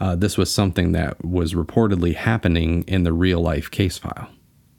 uh, 0.00 0.16
this 0.16 0.38
was 0.38 0.52
something 0.52 0.92
that 0.92 1.24
was 1.24 1.54
reportedly 1.54 2.14
happening 2.14 2.82
in 2.88 3.02
the 3.02 3.12
real 3.12 3.40
life 3.40 3.70
case 3.70 3.98
file. 3.98 4.28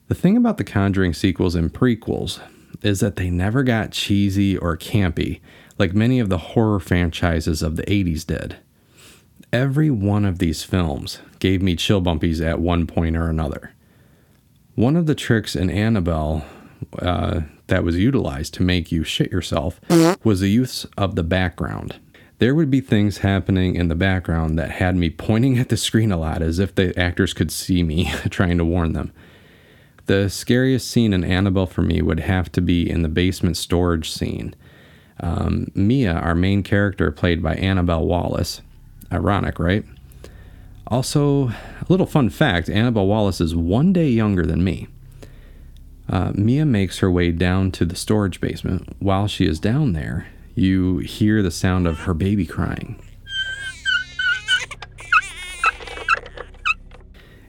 The 0.07 0.15
thing 0.15 0.35
about 0.35 0.57
the 0.57 0.63
Conjuring 0.63 1.13
sequels 1.13 1.55
and 1.55 1.73
prequels 1.73 2.41
is 2.81 2.99
that 2.99 3.15
they 3.15 3.29
never 3.29 3.63
got 3.63 3.91
cheesy 3.91 4.57
or 4.57 4.77
campy 4.77 5.39
like 5.77 5.93
many 5.93 6.19
of 6.19 6.29
the 6.29 6.37
horror 6.37 6.79
franchises 6.79 7.61
of 7.61 7.75
the 7.75 7.83
80s 7.83 8.25
did. 8.25 8.57
Every 9.53 9.89
one 9.89 10.25
of 10.25 10.39
these 10.39 10.63
films 10.63 11.19
gave 11.39 11.61
me 11.61 11.77
chill 11.77 12.01
bumpies 12.01 12.45
at 12.45 12.59
one 12.59 12.85
point 12.85 13.15
or 13.15 13.29
another. 13.29 13.71
One 14.75 14.97
of 14.97 15.05
the 15.05 15.15
tricks 15.15 15.55
in 15.55 15.69
Annabelle 15.69 16.43
uh, 16.99 17.41
that 17.67 17.85
was 17.85 17.97
utilized 17.97 18.53
to 18.55 18.63
make 18.63 18.91
you 18.91 19.05
shit 19.05 19.31
yourself 19.31 19.79
was 20.23 20.41
the 20.41 20.49
use 20.49 20.85
of 20.97 21.15
the 21.15 21.23
background 21.23 21.99
there 22.43 22.53
would 22.53 22.69
be 22.69 22.81
things 22.81 23.19
happening 23.19 23.75
in 23.75 23.87
the 23.87 23.95
background 23.95 24.59
that 24.59 24.71
had 24.71 24.97
me 24.97 25.09
pointing 25.09 25.57
at 25.57 25.69
the 25.69 25.77
screen 25.77 26.11
a 26.11 26.17
lot 26.17 26.41
as 26.41 26.59
if 26.59 26.75
the 26.75 26.97
actors 26.99 27.33
could 27.33 27.49
see 27.49 27.83
me 27.83 28.11
trying 28.29 28.57
to 28.57 28.65
warn 28.65 28.91
them. 28.91 29.13
The 30.07 30.29
scariest 30.29 30.91
scene 30.91 31.13
in 31.13 31.23
Annabelle 31.23 31.67
for 31.67 31.83
me 31.83 32.01
would 32.01 32.19
have 32.19 32.51
to 32.51 32.61
be 32.61 32.89
in 32.89 33.01
the 33.01 33.07
basement 33.07 33.55
storage 33.55 34.11
scene. 34.11 34.53
Um, 35.21 35.67
Mia, 35.73 36.11
our 36.11 36.35
main 36.35 36.63
character, 36.63 37.11
played 37.11 37.41
by 37.41 37.55
Annabelle 37.55 38.05
Wallis. 38.05 38.59
Ironic, 39.13 39.59
right? 39.59 39.85
Also, 40.87 41.49
a 41.49 41.85
little 41.87 42.05
fun 42.05 42.29
fact 42.29 42.69
Annabelle 42.69 43.07
Wallis 43.07 43.39
is 43.39 43.55
one 43.55 43.93
day 43.93 44.09
younger 44.09 44.45
than 44.45 44.63
me. 44.63 44.87
Uh, 46.09 46.31
Mia 46.35 46.65
makes 46.65 46.99
her 46.99 47.09
way 47.09 47.31
down 47.31 47.71
to 47.71 47.85
the 47.85 47.95
storage 47.95 48.41
basement. 48.41 48.95
While 48.99 49.27
she 49.27 49.45
is 49.45 49.59
down 49.59 49.93
there, 49.93 50.27
you 50.55 50.97
hear 50.97 51.41
the 51.41 51.51
sound 51.51 51.87
of 51.87 51.99
her 51.99 52.13
baby 52.13 52.45
crying. 52.45 53.01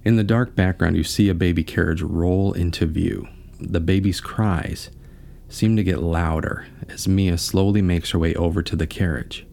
In 0.05 0.17
the 0.17 0.25
dark 0.25 0.55
background, 0.55 0.97
you 0.97 1.05
see 1.05 1.29
a 1.29 1.35
baby 1.35 1.65
carriage 1.65 2.03
roll 2.03 2.53
into 2.53 2.87
view. 2.87 3.27
The 3.59 3.81
baby's 3.81 4.21
cries 4.21 4.91
seem 5.49 5.77
to 5.77 5.85
get 5.85 6.03
louder 6.03 6.67
as 6.89 7.09
Mia 7.09 7.39
slowly 7.39 7.81
makes 7.81 8.11
her 8.11 8.19
way 8.19 8.35
over 8.35 8.63
to 8.63 8.77
the 8.77 8.87
carriage. 8.87 9.47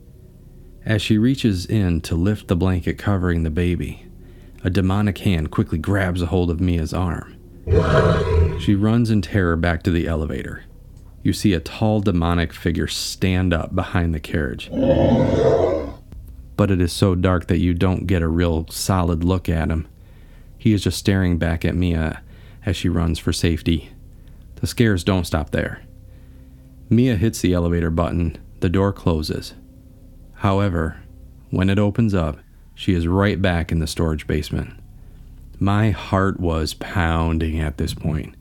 As 0.86 1.02
she 1.02 1.18
reaches 1.18 1.66
in 1.66 2.02
to 2.02 2.16
lift 2.16 2.48
the 2.48 2.56
blanket 2.56 2.98
covering 2.98 3.44
the 3.44 3.50
baby, 3.50 4.06
a 4.64 4.70
demonic 4.70 5.20
hand 5.20 5.52
quickly 5.52 5.78
grabs 5.78 6.22
a 6.22 6.28
hold 6.28 6.50
of 6.50 6.60
Mia's 6.60 6.94
arm. 6.94 7.38
She 8.60 8.76
runs 8.76 9.10
in 9.10 9.22
terror 9.22 9.56
back 9.56 9.84
to 9.84 9.92
the 9.92 10.08
elevator 10.08 10.64
you 11.24 11.34
see 11.34 11.54
a 11.54 11.60
tall 11.60 12.02
demonic 12.02 12.54
figure 12.54 12.88
stand 12.88 13.54
up 13.54 13.76
behind 13.76 14.14
the 14.14 14.20
carriage. 14.20 14.70
But 16.58 16.72
it 16.72 16.82
is 16.82 16.92
so 16.92 17.16
dark 17.16 17.48
that 17.48 17.60
you 17.60 17.74
don't 17.74 18.08
get 18.08 18.22
a 18.22 18.28
real 18.28 18.68
solid 18.70 19.24
look 19.24 19.48
at 19.48 19.70
him. 19.70 19.88
He 20.58 20.74
is 20.74 20.84
just 20.84 20.98
staring 20.98 21.38
back 21.38 21.66
at 21.66 21.76
Mia 21.76 22.22
as 22.66 22.76
she 22.76 22.90
runs 22.90 23.20
for 23.20 23.34
safety. 23.34 23.92
The 24.56 24.68
scares 24.68 25.04
don't 25.04 25.26
stop 25.26 25.52
there. 25.52 25.82
Mia 26.90 27.16
hits 27.16 27.42
the 27.42 27.54
elevator 27.54 27.90
button, 27.90 28.38
the 28.60 28.70
door 28.70 28.94
closes. 28.94 29.54
However, 30.42 30.98
when 31.52 31.70
it 31.70 31.78
opens 31.78 32.16
up, 32.16 32.40
she 32.74 32.96
is 32.96 33.06
right 33.06 33.40
back 33.40 33.72
in 33.72 33.78
the 33.78 33.86
storage 33.86 34.26
basement. 34.26 34.74
My 35.60 35.92
heart 35.92 36.40
was 36.40 36.74
pounding 36.74 37.60
at 37.60 37.78
this 37.78 37.94
point. 37.94 38.34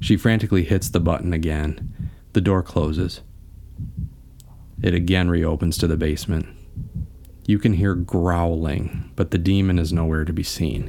She 0.00 0.16
frantically 0.16 0.64
hits 0.64 0.88
the 0.88 0.98
button 0.98 1.34
again. 1.34 2.10
The 2.32 2.40
door 2.40 2.62
closes. 2.62 3.20
It 4.82 4.94
again 4.94 5.28
reopens 5.28 5.76
to 5.76 5.86
the 5.86 5.98
basement. 5.98 6.46
You 7.44 7.58
can 7.58 7.74
hear 7.74 7.94
growling, 7.94 9.12
but 9.14 9.30
the 9.30 9.36
demon 9.36 9.78
is 9.78 9.92
nowhere 9.92 10.24
to 10.24 10.32
be 10.32 10.42
seen. 10.42 10.86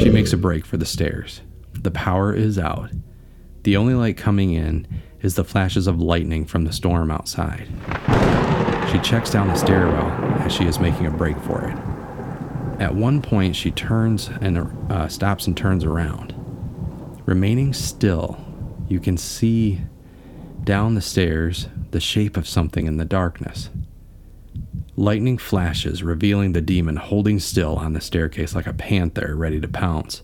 She 0.00 0.10
makes 0.10 0.34
a 0.34 0.36
break 0.36 0.66
for 0.66 0.76
the 0.76 0.84
stairs. 0.84 1.40
The 1.72 1.90
power 1.90 2.34
is 2.34 2.58
out. 2.58 2.90
The 3.62 3.78
only 3.78 3.94
light 3.94 4.18
coming 4.18 4.52
in 4.52 4.86
is 5.22 5.36
the 5.36 5.44
flashes 5.44 5.86
of 5.86 5.98
lightning 5.98 6.44
from 6.44 6.64
the 6.64 6.74
storm 6.74 7.10
outside. 7.10 7.68
She 8.90 8.98
checks 8.98 9.30
down 9.30 9.46
the 9.46 9.54
stairwell 9.54 10.10
as 10.40 10.52
she 10.52 10.64
is 10.64 10.80
making 10.80 11.06
a 11.06 11.10
break 11.10 11.38
for 11.38 11.62
it. 11.64 11.76
At 12.80 12.94
one 12.94 13.22
point, 13.22 13.54
she 13.54 13.70
turns 13.70 14.28
and 14.40 14.58
uh, 14.90 15.06
stops 15.06 15.46
and 15.46 15.56
turns 15.56 15.84
around. 15.84 16.34
Remaining 17.24 17.72
still, 17.72 18.36
you 18.88 18.98
can 18.98 19.16
see 19.16 19.80
down 20.64 20.94
the 20.94 21.00
stairs 21.00 21.68
the 21.92 22.00
shape 22.00 22.36
of 22.36 22.48
something 22.48 22.86
in 22.86 22.96
the 22.96 23.04
darkness. 23.04 23.70
Lightning 24.96 25.38
flashes, 25.38 26.02
revealing 26.02 26.52
the 26.52 26.60
demon 26.60 26.96
holding 26.96 27.38
still 27.38 27.76
on 27.76 27.92
the 27.92 28.00
staircase 28.00 28.54
like 28.54 28.66
a 28.66 28.74
panther 28.74 29.36
ready 29.36 29.60
to 29.60 29.68
pounce. 29.68 30.22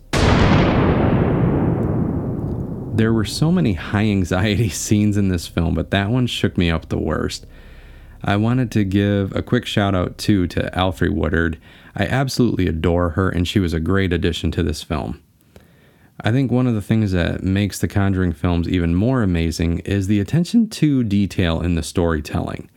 There 2.97 3.13
were 3.13 3.25
so 3.25 3.53
many 3.53 3.75
high 3.75 4.07
anxiety 4.07 4.69
scenes 4.71 5.17
in 5.17 5.29
this 5.29 5.47
film, 5.47 5.75
but 5.75 5.93
that 5.93 6.11
one 6.11 6.27
shook 6.27 6.59
me 6.59 6.71
up 6.71 6.89
the 6.89 6.99
worst. 6.99 7.47
I 8.27 8.37
wanted 8.37 8.73
to 8.73 8.83
give 8.83 9.35
a 9.37 9.43
quick 9.43 9.67
shout 9.67 9.95
out 9.95 10.19
too 10.19 10.49
to 10.49 10.69
Alfre 10.73 11.11
Woodard. 11.11 11.59
I 11.95 12.07
absolutely 12.07 12.67
adore 12.67 13.11
her, 13.11 13.31
and 13.31 13.47
she 13.47 13.61
was 13.61 13.73
a 13.73 13.79
great 13.79 14.13
addition 14.13 14.51
to 14.51 14.65
this 14.65 14.83
film. 14.83 15.23
I 16.23 16.33
think 16.33 16.51
one 16.51 16.67
of 16.67 16.75
the 16.75 16.83
things 16.83 17.13
that 17.13 17.45
makes 17.45 17.79
the 17.79 17.87
Conjuring 17.87 18.33
films 18.33 18.69
even 18.69 18.97
more 18.97 19.23
amazing 19.23 19.79
is 19.81 20.09
the 20.09 20.19
attention 20.19 20.69
to 20.71 21.05
detail 21.05 21.61
in 21.61 21.77
the 21.77 21.85
storytelling. 21.85 22.69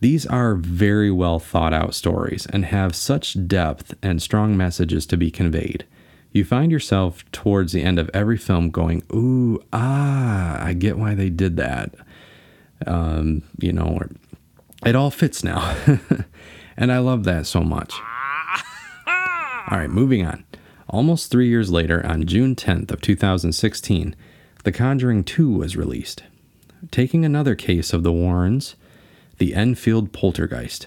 These 0.00 0.26
are 0.26 0.54
very 0.54 1.10
well 1.10 1.40
thought 1.40 1.72
out 1.72 1.94
stories 1.94 2.46
and 2.46 2.66
have 2.66 2.94
such 2.94 3.48
depth 3.48 3.94
and 4.00 4.22
strong 4.22 4.56
messages 4.56 5.06
to 5.06 5.16
be 5.16 5.30
conveyed. 5.30 5.86
You 6.30 6.44
find 6.44 6.70
yourself 6.70 7.28
towards 7.32 7.72
the 7.72 7.82
end 7.82 7.98
of 7.98 8.10
every 8.14 8.36
film 8.36 8.70
going, 8.70 9.02
Ooh, 9.12 9.60
ah, 9.72 10.62
I 10.62 10.74
get 10.74 10.98
why 10.98 11.14
they 11.14 11.30
did 11.30 11.56
that. 11.56 11.94
Um, 12.86 13.42
you 13.58 13.72
know, 13.72 13.98
it 14.84 14.96
all 14.96 15.10
fits 15.10 15.42
now. 15.42 15.76
and 16.76 16.92
I 16.92 16.98
love 16.98 17.24
that 17.24 17.46
so 17.46 17.60
much. 17.62 17.94
All 19.68 19.78
right, 19.78 19.90
moving 19.90 20.24
on. 20.24 20.44
Almost 20.88 21.30
three 21.30 21.48
years 21.48 21.70
later, 21.70 22.04
on 22.06 22.26
June 22.26 22.54
10th 22.54 22.90
of 22.92 23.00
2016, 23.00 24.14
The 24.64 24.72
Conjuring 24.72 25.24
2 25.24 25.50
was 25.50 25.76
released, 25.76 26.22
taking 26.90 27.24
another 27.24 27.54
case 27.54 27.92
of 27.92 28.02
the 28.02 28.12
Warrens, 28.12 28.76
the 29.38 29.54
Enfield 29.54 30.12
poltergeist, 30.12 30.86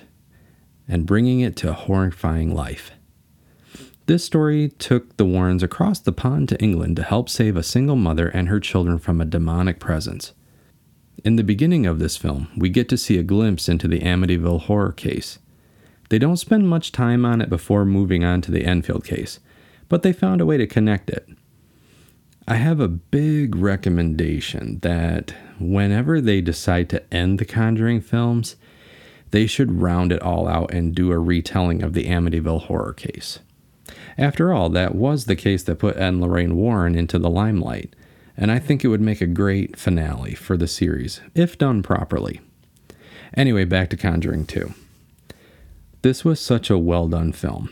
and 0.88 1.06
bringing 1.06 1.42
it 1.42 1.56
to 1.58 1.74
horrifying 1.74 2.56
life. 2.56 2.92
This 4.06 4.24
story 4.24 4.70
took 4.80 5.18
the 5.18 5.26
Warrens 5.26 5.62
across 5.62 6.00
the 6.00 6.12
pond 6.12 6.50
to 6.50 6.60
England 6.60 6.96
to 6.96 7.04
help 7.04 7.30
save 7.30 7.56
a 7.56 7.62
single 7.62 7.96
mother 7.96 8.30
and 8.30 8.48
her 8.48 8.60
children 8.60 8.98
from 8.98 9.22
a 9.22 9.26
demonic 9.26 9.80
presence. 9.80 10.34
In 11.24 11.36
the 11.36 11.44
beginning 11.44 11.86
of 11.86 12.00
this 12.00 12.16
film, 12.16 12.48
we 12.56 12.70
get 12.70 12.88
to 12.90 12.98
see 12.98 13.18
a 13.18 13.24
glimpse 13.24 13.68
into 13.68 13.90
the 13.90 14.00
Amityville 14.00 14.62
horror 14.62 14.94
case. 14.94 15.40
They 16.10 16.18
don't 16.18 16.38
spend 16.38 16.70
much 16.70 16.94
time 16.94 17.26
on 17.26 17.42
it 17.42 17.50
before 17.50 17.84
moving 17.84 18.24
on 18.24 18.42
to 18.42 18.52
the 18.52 18.64
Enfield 18.64 19.04
case, 19.04 19.40
but 19.90 20.02
they 20.02 20.14
found 20.14 20.40
a 20.40 20.46
way 20.46 20.58
to 20.58 20.66
connect 20.66 21.10
it. 21.10 21.28
I 22.48 22.56
have 22.56 22.80
a 22.80 22.88
big 22.88 23.56
recommendation 23.56 24.80
that 24.80 25.34
whenever 25.60 26.22
they 26.22 26.42
decide 26.42 26.90
to 26.90 27.14
end 27.14 27.38
the 27.38 27.46
Conjuring 27.46 28.02
films, 28.02 28.56
they 29.32 29.46
should 29.46 29.82
round 29.82 30.12
it 30.12 30.22
all 30.22 30.48
out 30.48 30.74
and 30.74 30.96
do 30.96 31.12
a 31.12 31.20
retelling 31.20 31.84
of 31.84 31.94
the 31.94 32.06
Amityville 32.06 32.64
horror 32.64 32.94
case. 32.94 33.40
After 34.18 34.54
all, 34.54 34.70
that 34.70 34.96
was 34.96 35.26
the 35.26 35.36
case 35.36 35.64
that 35.64 35.80
put 35.80 35.98
Ed 35.98 36.08
and 36.08 36.22
Lorraine 36.22 36.56
Warren 36.56 36.96
into 36.96 37.20
the 37.20 37.30
limelight, 37.30 37.94
and 38.40 38.54
I 38.54 38.58
think 38.58 38.84
it 38.84 38.88
would 38.88 39.02
make 39.02 39.20
a 39.20 39.28
great 39.28 39.78
finale 39.78 40.34
for 40.34 40.56
the 40.56 40.68
series, 40.68 41.20
if 41.36 41.58
done 41.58 41.84
properly. 41.84 42.40
Anyway, 43.36 43.66
back 43.66 43.90
to 43.90 43.98
Conjuring 43.98 44.46
2. 44.46 44.74
This 46.04 46.24
was 46.24 46.40
such 46.40 46.70
a 46.70 46.78
well 46.78 47.10
done 47.10 47.34
film. 47.34 47.70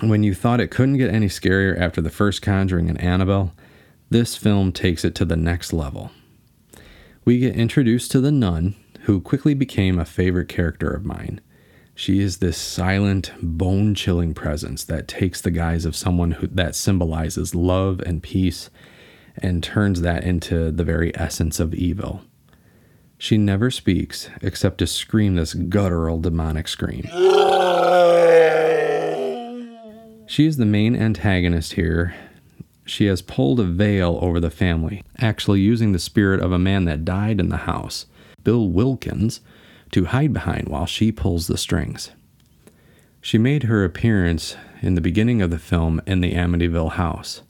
When 0.00 0.22
you 0.22 0.34
thought 0.34 0.60
it 0.60 0.70
couldn't 0.70 0.98
get 0.98 1.12
any 1.12 1.26
scarier 1.26 1.76
after 1.78 2.00
the 2.00 2.10
first 2.10 2.42
Conjuring 2.42 2.88
and 2.88 3.00
Annabelle, 3.00 3.52
this 4.08 4.36
film 4.36 4.70
takes 4.70 5.04
it 5.04 5.16
to 5.16 5.24
the 5.24 5.36
next 5.36 5.72
level. 5.72 6.12
We 7.24 7.40
get 7.40 7.56
introduced 7.56 8.12
to 8.12 8.20
the 8.20 8.32
nun, 8.32 8.76
who 9.02 9.20
quickly 9.20 9.52
became 9.52 9.98
a 9.98 10.04
favorite 10.04 10.48
character 10.48 10.90
of 10.90 11.04
mine. 11.04 11.40
She 11.96 12.20
is 12.20 12.38
this 12.38 12.56
silent, 12.56 13.32
bone 13.42 13.96
chilling 13.96 14.32
presence 14.32 14.84
that 14.84 15.08
takes 15.08 15.40
the 15.40 15.50
guise 15.50 15.84
of 15.84 15.96
someone 15.96 16.32
who, 16.32 16.46
that 16.46 16.76
symbolizes 16.76 17.54
love 17.54 18.00
and 18.00 18.22
peace 18.22 18.70
and 19.36 19.62
turns 19.62 20.00
that 20.02 20.24
into 20.24 20.70
the 20.70 20.84
very 20.84 21.16
essence 21.16 21.60
of 21.60 21.74
evil. 21.74 22.22
She 23.18 23.38
never 23.38 23.70
speaks 23.70 24.28
except 24.40 24.78
to 24.78 24.86
scream 24.86 25.36
this 25.36 25.54
guttural 25.54 26.20
demonic 26.20 26.68
scream. 26.68 27.04
She 30.26 30.46
is 30.46 30.56
the 30.56 30.66
main 30.66 30.96
antagonist 30.96 31.74
here, 31.74 32.14
she 32.84 33.06
has 33.06 33.22
pulled 33.22 33.60
a 33.60 33.64
veil 33.64 34.18
over 34.20 34.40
the 34.40 34.50
family, 34.50 35.04
actually 35.18 35.60
using 35.60 35.92
the 35.92 35.98
spirit 35.98 36.40
of 36.40 36.52
a 36.52 36.58
man 36.58 36.84
that 36.86 37.04
died 37.04 37.38
in 37.38 37.48
the 37.48 37.58
house, 37.58 38.06
Bill 38.42 38.68
Wilkins, 38.68 39.40
to 39.92 40.06
hide 40.06 40.32
behind 40.32 40.68
while 40.68 40.86
she 40.86 41.12
pulls 41.12 41.46
the 41.46 41.58
strings. 41.58 42.10
She 43.20 43.38
made 43.38 43.64
her 43.64 43.84
appearance 43.84 44.56
in 44.80 44.94
the 44.94 45.00
beginning 45.00 45.40
of 45.42 45.50
the 45.50 45.58
film 45.58 46.00
in 46.06 46.20
the 46.20 46.32
Amityville 46.32 46.92
house, 46.92 47.42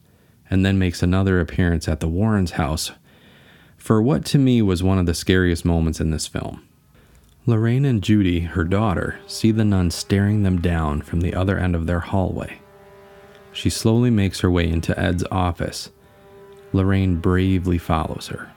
and 0.53 0.67
then 0.67 0.79
makes 0.79 1.03
another 1.03 1.41
appearance 1.41 1.89
at 1.89 2.01
the 2.01 2.09
Warrens' 2.09 2.53
house 2.53 2.93
for 3.79 4.03
what 4.03 4.23
to 4.27 4.39
me 4.39 4.61
was 4.61 4.83
one 4.83 4.99
of 4.99 5.07
the 5.07 5.15
scariest 5.15 5.65
moments 5.65 5.99
in 5.99 6.11
this 6.11 6.27
film. 6.27 6.63
Lorraine 7.47 7.87
and 7.87 8.03
Judy, 8.03 8.41
her 8.41 8.65
daughter, 8.65 9.19
see 9.27 9.51
the 9.51 9.65
nun 9.65 9.91
staring 9.91 10.43
them 10.43 10.61
down 10.61 11.01
from 11.01 11.23
the 11.23 11.35
other 11.35 11.59
end 11.59 11.75
of 11.75 11.87
their 11.87 12.01
hallway. 12.01 12.59
She 13.51 13.71
slowly 13.71 14.11
makes 14.11 14.41
her 14.41 14.51
way 14.51 14.69
into 14.69 14.97
Ed's 15.01 15.25
office. 15.31 15.89
Lorraine 16.75 17.17
bravely 17.17 17.79
follows 17.79 18.27
her. 18.27 18.53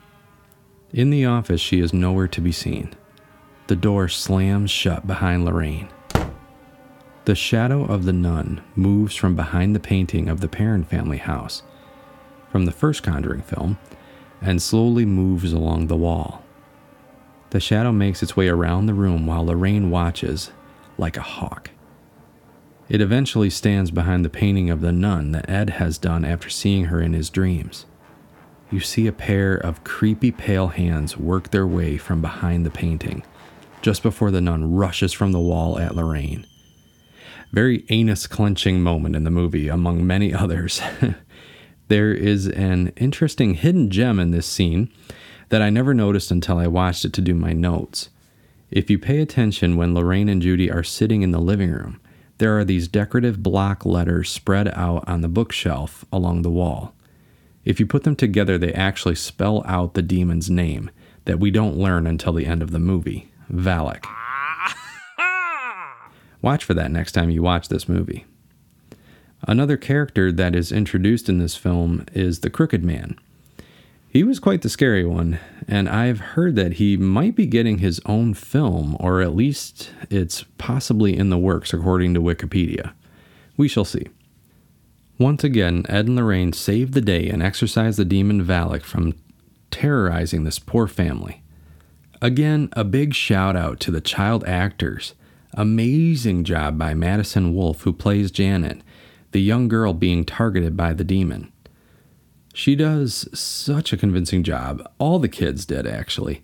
In 0.92 1.12
the 1.12 1.26
office, 1.26 1.62
she 1.62 1.80
is 1.80 1.94
nowhere 1.94 2.28
to 2.28 2.42
be 2.42 2.52
seen. 2.52 2.94
The 3.68 3.78
door 3.78 4.10
slams 4.10 4.70
shut 4.70 5.08
behind 5.08 5.46
Lorraine. 5.46 5.88
The 7.24 7.36
shadow 7.36 7.86
of 7.86 8.04
the 8.04 8.14
nun 8.14 8.62
moves 8.76 9.16
from 9.16 9.38
behind 9.38 9.74
the 9.74 9.80
painting 9.80 10.28
of 10.28 10.42
the 10.42 10.50
Perron 10.50 10.84
family 10.84 11.20
house 11.20 11.64
from 12.56 12.64
the 12.64 12.72
first 12.72 13.04
Conjuring 13.04 13.42
film 13.42 13.78
and 14.42 14.62
slowly 14.62 15.04
moves 15.04 15.52
along 15.52 15.88
the 15.88 15.98
wall. 15.98 16.42
The 17.50 17.60
shadow 17.60 17.92
makes 17.92 18.24
its 18.24 18.38
way 18.38 18.48
around 18.48 18.86
the 18.86 18.94
room 18.94 19.28
while 19.28 19.46
Lorraine 19.46 19.90
watches 19.90 20.52
like 20.98 21.18
a 21.18 21.22
hawk. 21.22 21.72
It 22.88 23.02
eventually 23.02 23.50
stands 23.50 23.92
behind 23.92 24.24
the 24.24 24.30
painting 24.30 24.70
of 24.70 24.80
the 24.80 24.94
nun 24.94 25.34
that 25.34 25.50
Ed 25.50 25.72
has 25.72 25.98
done 25.98 26.24
after 26.24 26.50
seeing 26.50 26.86
her 26.86 27.02
in 27.02 27.12
his 27.12 27.30
dreams. 27.30 27.88
You 28.72 28.80
see 28.80 29.06
a 29.06 29.12
pair 29.12 29.56
of 29.56 29.84
creepy 29.84 30.32
pale 30.32 30.68
hands 30.68 31.18
work 31.18 31.52
their 31.52 31.68
way 31.68 31.98
from 31.98 32.22
behind 32.22 32.66
the 32.66 32.72
painting, 32.72 33.26
just 33.82 34.02
before 34.02 34.32
the 34.32 34.40
nun 34.40 34.74
rushes 34.74 35.12
from 35.12 35.34
the 35.34 35.42
wall 35.42 35.78
at 35.78 35.94
Lorraine. 35.94 36.48
Very 37.52 37.84
anus 37.90 38.28
clenching 38.28 38.82
moment 38.82 39.14
in 39.14 39.26
the 39.26 39.30
movie, 39.30 39.68
among 39.68 40.08
many 40.08 40.34
others. 40.34 40.82
There 41.88 42.12
is 42.12 42.48
an 42.48 42.90
interesting 42.96 43.56
hidden 43.56 43.90
gem 43.90 44.20
in 44.20 44.32
this 44.32 44.48
scene 44.48 44.92
that 45.50 45.62
I 45.62 45.70
never 45.70 45.94
noticed 45.94 46.32
until 46.32 46.58
I 46.58 46.68
watched 46.68 47.06
it 47.06 47.14
to 47.14 47.22
do 47.22 47.34
my 47.34 47.54
notes. 47.54 48.10
If 48.72 48.90
you 48.90 48.98
pay 48.98 49.22
attention 49.22 49.78
when 49.78 49.94
Lorraine 49.94 50.30
and 50.30 50.42
Judy 50.42 50.72
are 50.72 50.84
sitting 50.84 51.22
in 51.22 51.32
the 51.32 51.40
living 51.40 51.72
room, 51.72 52.02
there 52.38 52.58
are 52.58 52.66
these 52.66 52.88
decorative 52.88 53.42
block 53.42 53.86
letters 53.86 54.30
spread 54.30 54.68
out 54.70 55.08
on 55.08 55.22
the 55.22 55.30
bookshelf 55.30 56.04
along 56.12 56.42
the 56.42 56.50
wall. 56.50 56.94
If 57.64 57.80
you 57.80 57.86
put 57.86 58.04
them 58.04 58.16
together, 58.16 58.58
they 58.58 58.74
actually 58.74 59.16
spell 59.16 59.64
out 59.66 59.94
the 59.94 60.02
demon's 60.02 60.50
name 60.50 60.92
that 61.26 61.40
we 61.40 61.52
don't 61.52 61.78
learn 61.78 62.06
until 62.06 62.34
the 62.34 62.46
end 62.46 62.62
of 62.62 62.72
the 62.72 62.80
movie 62.80 63.32
Valak. 63.52 64.06
Ah. 64.06 64.76
Watch 66.42 66.64
for 66.64 66.74
that 66.74 66.92
next 66.92 67.14
time 67.14 67.30
you 67.30 67.42
watch 67.42 67.70
this 67.70 67.90
movie. 67.90 68.26
Another 69.44 69.78
character 69.78 70.32
that 70.32 70.56
is 70.56 70.72
introduced 70.72 71.30
in 71.30 71.38
this 71.38 71.56
film 71.56 72.06
is 72.14 72.40
the 72.40 72.50
Crooked 72.50 72.84
Man. 72.84 73.18
He 74.10 74.24
was 74.24 74.40
quite 74.40 74.62
the 74.62 74.70
scary 74.70 75.06
one, 75.06 75.40
and 75.68 75.90
I've 75.90 76.20
heard 76.20 76.56
that 76.56 76.74
he 76.74 76.96
might 76.96 77.36
be 77.36 77.46
getting 77.46 77.80
his 77.80 78.00
own 78.06 78.34
film, 78.34 78.96
or 79.00 79.22
at 79.22 79.36
least 79.36 79.92
it's 80.10 80.46
possibly 80.58 81.18
in 81.18 81.30
the 81.30 81.38
works 81.38 81.74
according 81.74 82.14
to 82.14 82.22
Wikipedia. 82.22 82.94
We 83.58 83.68
shall 83.68 83.84
see. 83.84 84.08
Once 85.18 85.44
again, 85.44 85.86
Ed 85.90 86.08
and 86.08 86.16
Lorraine 86.16 86.54
save 86.54 86.92
the 86.92 87.02
day 87.02 87.30
and 87.30 87.44
exorcise 87.44 87.98
the 87.98 88.06
demon 88.06 88.44
Valak 88.44 88.84
from 88.84 89.16
terrorizing 89.70 90.46
this 90.46 90.60
poor 90.60 90.88
family. 90.88 91.42
Again, 92.22 92.70
a 92.74 92.84
big 92.84 93.14
shout 93.14 93.56
out 93.56 93.80
to 93.82 93.92
the 93.92 94.02
child 94.02 94.46
actors. 94.46 95.14
Amazing 95.54 96.46
job 96.46 96.78
by 96.78 96.94
Madison 96.94 97.54
Wolfe, 97.54 97.82
who 97.82 97.94
plays 97.94 98.32
Janet, 98.32 98.82
the 99.36 99.42
young 99.42 99.68
girl 99.68 99.92
being 99.92 100.24
targeted 100.24 100.78
by 100.78 100.94
the 100.94 101.04
demon. 101.04 101.52
She 102.54 102.74
does 102.74 103.28
such 103.38 103.92
a 103.92 103.98
convincing 103.98 104.44
job. 104.44 104.82
All 104.98 105.20
the 105.20 105.28
kids 105.28 105.66
did, 105.66 105.86
actually. 105.86 106.42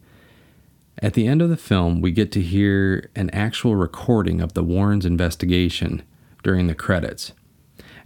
At 1.01 1.13
the 1.13 1.25
end 1.25 1.41
of 1.41 1.47
the 1.47 1.55
film, 1.55 2.01
we 2.01 2.11
get 2.11 2.33
to 2.33 2.41
hear 2.41 3.09
an 3.15 3.29
actual 3.29 3.77
recording 3.77 4.41
of 4.41 4.55
the 4.55 4.61
Warrens' 4.61 5.05
investigation 5.05 6.03
during 6.43 6.67
the 6.67 6.75
credits. 6.75 7.31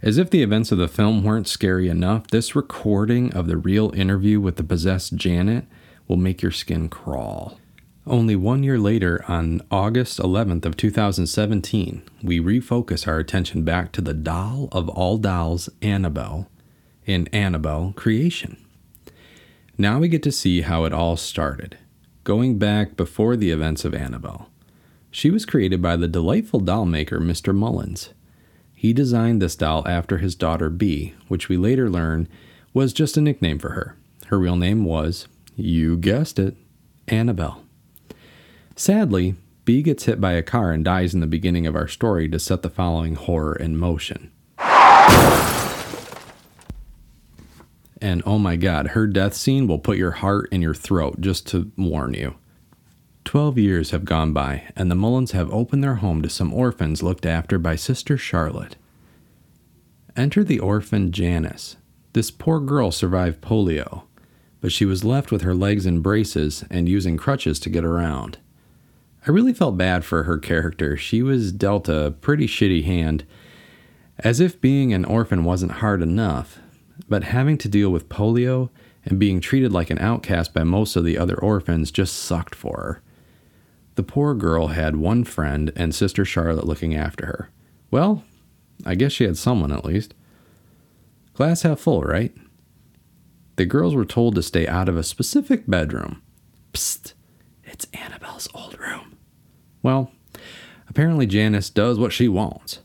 As 0.02 0.18
if 0.18 0.30
the 0.30 0.44
events 0.44 0.70
of 0.70 0.78
the 0.78 0.86
film 0.86 1.24
weren't 1.24 1.48
scary 1.48 1.88
enough, 1.88 2.28
this 2.28 2.54
recording 2.54 3.34
of 3.34 3.48
the 3.48 3.56
real 3.56 3.92
interview 3.92 4.38
with 4.40 4.54
the 4.54 4.62
possessed 4.62 5.16
Janet 5.16 5.64
will 6.06 6.16
make 6.16 6.42
your 6.42 6.52
skin 6.52 6.88
crawl. 6.88 7.58
Only 8.08 8.36
one 8.36 8.62
year 8.62 8.78
later, 8.78 9.24
on 9.26 9.62
August 9.68 10.20
11th 10.20 10.64
of 10.64 10.76
2017, 10.76 12.02
we 12.22 12.38
refocus 12.38 13.08
our 13.08 13.18
attention 13.18 13.64
back 13.64 13.90
to 13.92 14.00
the 14.00 14.14
doll 14.14 14.68
of 14.70 14.88
all 14.88 15.18
dolls, 15.18 15.68
Annabelle, 15.82 16.48
in 17.04 17.26
Annabelle 17.28 17.92
creation. 17.96 18.64
Now 19.76 19.98
we 19.98 20.06
get 20.06 20.22
to 20.22 20.30
see 20.30 20.60
how 20.60 20.84
it 20.84 20.92
all 20.92 21.16
started, 21.16 21.78
going 22.22 22.58
back 22.58 22.96
before 22.96 23.34
the 23.34 23.50
events 23.50 23.84
of 23.84 23.92
Annabelle. 23.92 24.50
She 25.10 25.32
was 25.32 25.44
created 25.44 25.82
by 25.82 25.96
the 25.96 26.06
delightful 26.06 26.60
doll 26.60 26.86
maker 26.86 27.18
Mr. 27.18 27.52
Mullins. 27.52 28.10
He 28.72 28.92
designed 28.92 29.42
this 29.42 29.56
doll 29.56 29.86
after 29.88 30.18
his 30.18 30.36
daughter 30.36 30.70
Bee, 30.70 31.14
which 31.26 31.48
we 31.48 31.56
later 31.56 31.90
learn 31.90 32.28
was 32.72 32.92
just 32.92 33.16
a 33.16 33.20
nickname 33.20 33.58
for 33.58 33.70
her. 33.70 33.96
Her 34.26 34.38
real 34.38 34.56
name 34.56 34.84
was, 34.84 35.26
you 35.56 35.96
guessed 35.96 36.38
it, 36.38 36.56
Annabelle. 37.08 37.65
Sadly, 38.78 39.36
Bee 39.64 39.82
gets 39.82 40.04
hit 40.04 40.20
by 40.20 40.32
a 40.32 40.42
car 40.42 40.70
and 40.70 40.84
dies 40.84 41.14
in 41.14 41.20
the 41.20 41.26
beginning 41.26 41.66
of 41.66 41.74
our 41.74 41.88
story 41.88 42.28
to 42.28 42.38
set 42.38 42.60
the 42.60 42.68
following 42.68 43.14
horror 43.14 43.56
in 43.56 43.78
motion. 43.78 44.30
And 48.02 48.22
oh 48.26 48.38
my 48.38 48.56
god, 48.56 48.88
her 48.88 49.06
death 49.06 49.32
scene 49.32 49.66
will 49.66 49.78
put 49.78 49.96
your 49.96 50.10
heart 50.12 50.50
in 50.52 50.60
your 50.60 50.74
throat, 50.74 51.20
just 51.20 51.46
to 51.48 51.72
warn 51.78 52.12
you. 52.12 52.34
Twelve 53.24 53.56
years 53.56 53.90
have 53.92 54.04
gone 54.04 54.34
by, 54.34 54.64
and 54.76 54.90
the 54.90 54.94
Mullins 54.94 55.32
have 55.32 55.50
opened 55.50 55.82
their 55.82 55.96
home 55.96 56.20
to 56.20 56.28
some 56.28 56.52
orphans 56.52 57.02
looked 57.02 57.24
after 57.24 57.58
by 57.58 57.74
Sister 57.74 58.18
Charlotte. 58.18 58.76
Enter 60.14 60.44
the 60.44 60.60
orphan 60.60 61.10
Janice. 61.10 61.76
This 62.12 62.30
poor 62.30 62.60
girl 62.60 62.92
survived 62.92 63.40
polio, 63.40 64.02
but 64.60 64.70
she 64.70 64.84
was 64.84 65.02
left 65.02 65.32
with 65.32 65.42
her 65.42 65.54
legs 65.54 65.86
in 65.86 66.00
braces 66.00 66.62
and 66.70 66.88
using 66.88 67.16
crutches 67.16 67.58
to 67.60 67.70
get 67.70 67.84
around. 67.84 68.38
I 69.26 69.30
really 69.32 69.52
felt 69.52 69.76
bad 69.76 70.04
for 70.04 70.22
her 70.22 70.38
character. 70.38 70.96
She 70.96 71.20
was 71.20 71.50
dealt 71.50 71.88
a 71.88 72.14
pretty 72.20 72.46
shitty 72.46 72.84
hand. 72.84 73.24
As 74.18 74.38
if 74.38 74.60
being 74.60 74.94
an 74.94 75.04
orphan 75.04 75.42
wasn't 75.42 75.72
hard 75.72 76.00
enough, 76.00 76.60
but 77.08 77.24
having 77.24 77.58
to 77.58 77.68
deal 77.68 77.90
with 77.90 78.08
polio 78.08 78.70
and 79.04 79.18
being 79.18 79.40
treated 79.40 79.72
like 79.72 79.90
an 79.90 79.98
outcast 79.98 80.54
by 80.54 80.62
most 80.62 80.94
of 80.94 81.04
the 81.04 81.18
other 81.18 81.36
orphans 81.40 81.90
just 81.90 82.14
sucked 82.14 82.54
for 82.54 82.76
her. 82.76 83.02
The 83.96 84.04
poor 84.04 84.34
girl 84.34 84.68
had 84.68 84.96
one 84.96 85.24
friend 85.24 85.72
and 85.74 85.94
Sister 85.94 86.24
Charlotte 86.24 86.66
looking 86.66 86.94
after 86.94 87.26
her. 87.26 87.50
Well, 87.90 88.22
I 88.84 88.94
guess 88.94 89.12
she 89.12 89.24
had 89.24 89.36
someone 89.36 89.72
at 89.72 89.84
least. 89.84 90.14
Glass 91.34 91.62
half 91.62 91.80
full, 91.80 92.02
right? 92.02 92.34
The 93.56 93.66
girls 93.66 93.94
were 93.94 94.04
told 94.04 94.34
to 94.36 94.42
stay 94.42 94.68
out 94.68 94.88
of 94.88 94.96
a 94.96 95.02
specific 95.02 95.64
bedroom. 95.66 96.22
Psst, 96.72 97.14
it's 97.64 97.86
Annabelle's 97.92 98.48
old 98.54 98.78
room. 98.78 99.15
Well, 99.86 100.10
apparently 100.88 101.26
Janice 101.26 101.70
does 101.70 101.96
what 101.96 102.12
she 102.12 102.26
wants. 102.26 102.80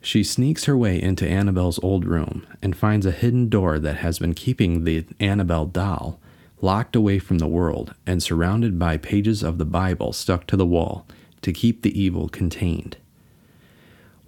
She 0.00 0.24
sneaks 0.24 0.64
her 0.64 0.74
way 0.74 0.98
into 1.02 1.28
Annabelle's 1.28 1.78
old 1.80 2.06
room 2.06 2.46
and 2.62 2.74
finds 2.74 3.04
a 3.04 3.10
hidden 3.10 3.50
door 3.50 3.78
that 3.78 3.96
has 3.96 4.18
been 4.18 4.32
keeping 4.32 4.84
the 4.84 5.04
Annabelle 5.20 5.66
doll 5.66 6.18
locked 6.62 6.96
away 6.96 7.18
from 7.18 7.36
the 7.36 7.46
world 7.46 7.94
and 8.06 8.22
surrounded 8.22 8.78
by 8.78 8.96
pages 8.96 9.42
of 9.42 9.58
the 9.58 9.66
Bible 9.66 10.14
stuck 10.14 10.46
to 10.46 10.56
the 10.56 10.64
wall 10.64 11.06
to 11.42 11.52
keep 11.52 11.82
the 11.82 12.00
evil 12.00 12.30
contained. 12.30 12.96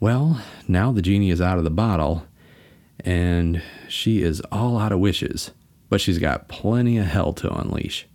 Well, 0.00 0.42
now 0.68 0.92
the 0.92 1.00
genie 1.00 1.30
is 1.30 1.40
out 1.40 1.56
of 1.56 1.64
the 1.64 1.70
bottle, 1.70 2.26
and 3.06 3.62
she 3.88 4.20
is 4.20 4.42
all 4.52 4.76
out 4.76 4.92
of 4.92 4.98
wishes, 4.98 5.52
but 5.88 6.02
she's 6.02 6.18
got 6.18 6.46
plenty 6.46 6.98
of 6.98 7.06
hell 7.06 7.32
to 7.32 7.50
unleash. 7.50 8.06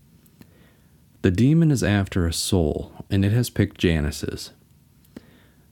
The 1.24 1.32
demon 1.32 1.72
is 1.72 1.84
after 1.84 2.28
a 2.28 2.32
soul, 2.32 2.95
and 3.10 3.26
it 3.26 3.32
has 3.32 3.50
picked 3.50 3.78
Janice's. 3.78 4.52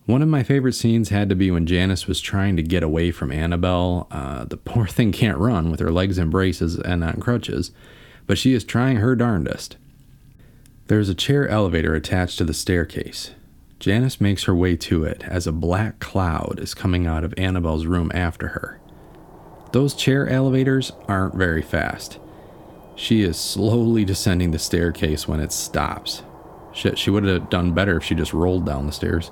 One 0.06 0.22
of 0.22 0.28
my 0.28 0.44
favorite 0.44 0.74
scenes 0.74 1.10
had 1.10 1.30
to 1.30 1.36
be 1.36 1.50
when 1.50 1.66
Janice 1.66 2.08
was 2.08 2.20
trying 2.20 2.58
to 2.58 2.64
get 2.64 2.84
away 2.84 3.12
from 3.12 3.32
Annabelle. 3.32 4.08
Uh, 4.12 4.44
the 4.44 4.58
poor 4.58 4.86
thing 4.86 5.14
can't 5.14 5.38
run 5.38 5.72
with 5.72 5.80
her 5.80 5.92
legs 5.92 6.18
in 6.18 6.30
braces 6.30 6.78
and 6.78 7.04
on 7.04 7.22
crutches, 7.22 7.72
but 8.28 8.38
she 8.38 8.54
is 8.54 8.66
trying 8.66 8.98
her 8.98 9.16
darndest. 9.16 9.78
There's 10.88 11.08
a 11.08 11.16
chair 11.16 11.48
elevator 11.48 11.96
attached 11.96 12.38
to 12.40 12.44
the 12.44 12.54
staircase. 12.54 13.32
Janice 13.80 14.20
makes 14.20 14.44
her 14.44 14.56
way 14.56 14.76
to 14.78 15.06
it 15.06 15.24
as 15.26 15.48
a 15.48 15.54
black 15.54 16.00
cloud 16.00 16.60
is 16.60 16.74
coming 16.74 17.08
out 17.08 17.24
of 17.24 17.34
Annabelle's 17.38 17.86
room 17.86 18.12
after 18.14 18.50
her. 18.50 18.80
Those 19.72 19.94
chair 19.94 20.28
elevators 20.28 20.92
aren't 21.08 21.36
very 21.36 21.62
fast. 21.62 22.20
She 22.96 23.24
is 23.24 23.38
slowly 23.38 24.06
descending 24.06 24.52
the 24.52 24.60
staircase 24.60 25.28
when 25.28 25.40
it 25.40 25.52
stops. 25.52 26.24
Shit, 26.74 26.98
she 26.98 27.10
would 27.10 27.24
have 27.24 27.50
done 27.50 27.74
better 27.74 27.98
if 27.98 28.04
she 28.04 28.16
just 28.16 28.34
rolled 28.34 28.66
down 28.66 28.88
the 28.88 28.92
stairs. 28.92 29.32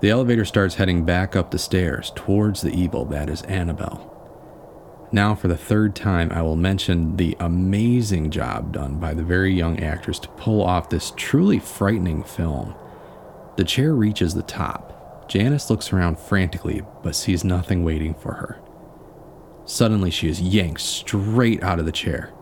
The 0.00 0.10
elevator 0.10 0.44
starts 0.44 0.74
heading 0.74 1.04
back 1.04 1.34
up 1.34 1.50
the 1.50 1.58
stairs 1.58 2.12
towards 2.14 2.60
the 2.60 2.70
evil 2.70 3.06
that 3.06 3.30
is 3.30 3.42
Annabelle. 3.42 4.12
Now, 5.12 5.34
for 5.34 5.48
the 5.48 5.56
third 5.56 5.94
time, 5.94 6.30
I 6.32 6.42
will 6.42 6.56
mention 6.56 7.16
the 7.16 7.36
amazing 7.40 8.30
job 8.30 8.72
done 8.72 8.98
by 8.98 9.14
the 9.14 9.22
very 9.22 9.54
young 9.54 9.80
actors 9.80 10.18
to 10.20 10.28
pull 10.30 10.62
off 10.62 10.90
this 10.90 11.12
truly 11.16 11.58
frightening 11.58 12.22
film. 12.24 12.74
The 13.56 13.64
chair 13.64 13.94
reaches 13.94 14.34
the 14.34 14.42
top. 14.42 15.28
Janice 15.28 15.70
looks 15.70 15.92
around 15.92 16.18
frantically, 16.18 16.82
but 17.02 17.16
sees 17.16 17.44
nothing 17.44 17.82
waiting 17.82 18.14
for 18.14 18.34
her. 18.34 18.60
Suddenly, 19.64 20.10
she 20.10 20.28
is 20.28 20.40
yanked 20.40 20.82
straight 20.82 21.62
out 21.62 21.78
of 21.78 21.86
the 21.86 21.92
chair. 21.92 22.32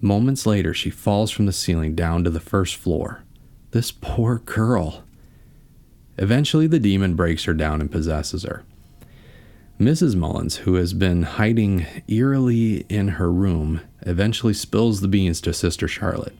Moments 0.00 0.46
later, 0.46 0.74
she 0.74 0.90
falls 0.90 1.30
from 1.30 1.46
the 1.46 1.52
ceiling 1.52 1.94
down 1.94 2.24
to 2.24 2.30
the 2.30 2.40
first 2.40 2.76
floor. 2.76 3.22
This 3.70 3.90
poor 3.90 4.38
girl. 4.38 5.04
Eventually, 6.18 6.66
the 6.66 6.78
demon 6.78 7.14
breaks 7.14 7.44
her 7.44 7.54
down 7.54 7.80
and 7.80 7.90
possesses 7.90 8.44
her. 8.44 8.64
Mrs. 9.80 10.14
Mullins, 10.14 10.56
who 10.58 10.74
has 10.74 10.92
been 10.92 11.24
hiding 11.24 11.86
eerily 12.06 12.86
in 12.88 13.08
her 13.08 13.32
room, 13.32 13.80
eventually 14.02 14.54
spills 14.54 15.00
the 15.00 15.08
beans 15.08 15.40
to 15.40 15.52
Sister 15.52 15.88
Charlotte, 15.88 16.36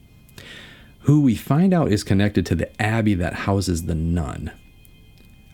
who 1.01 1.19
we 1.19 1.35
find 1.35 1.73
out 1.73 1.91
is 1.91 2.03
connected 2.03 2.45
to 2.45 2.55
the 2.55 2.81
abbey 2.81 3.13
that 3.15 3.33
houses 3.33 3.85
the 3.85 3.95
nun. 3.95 4.51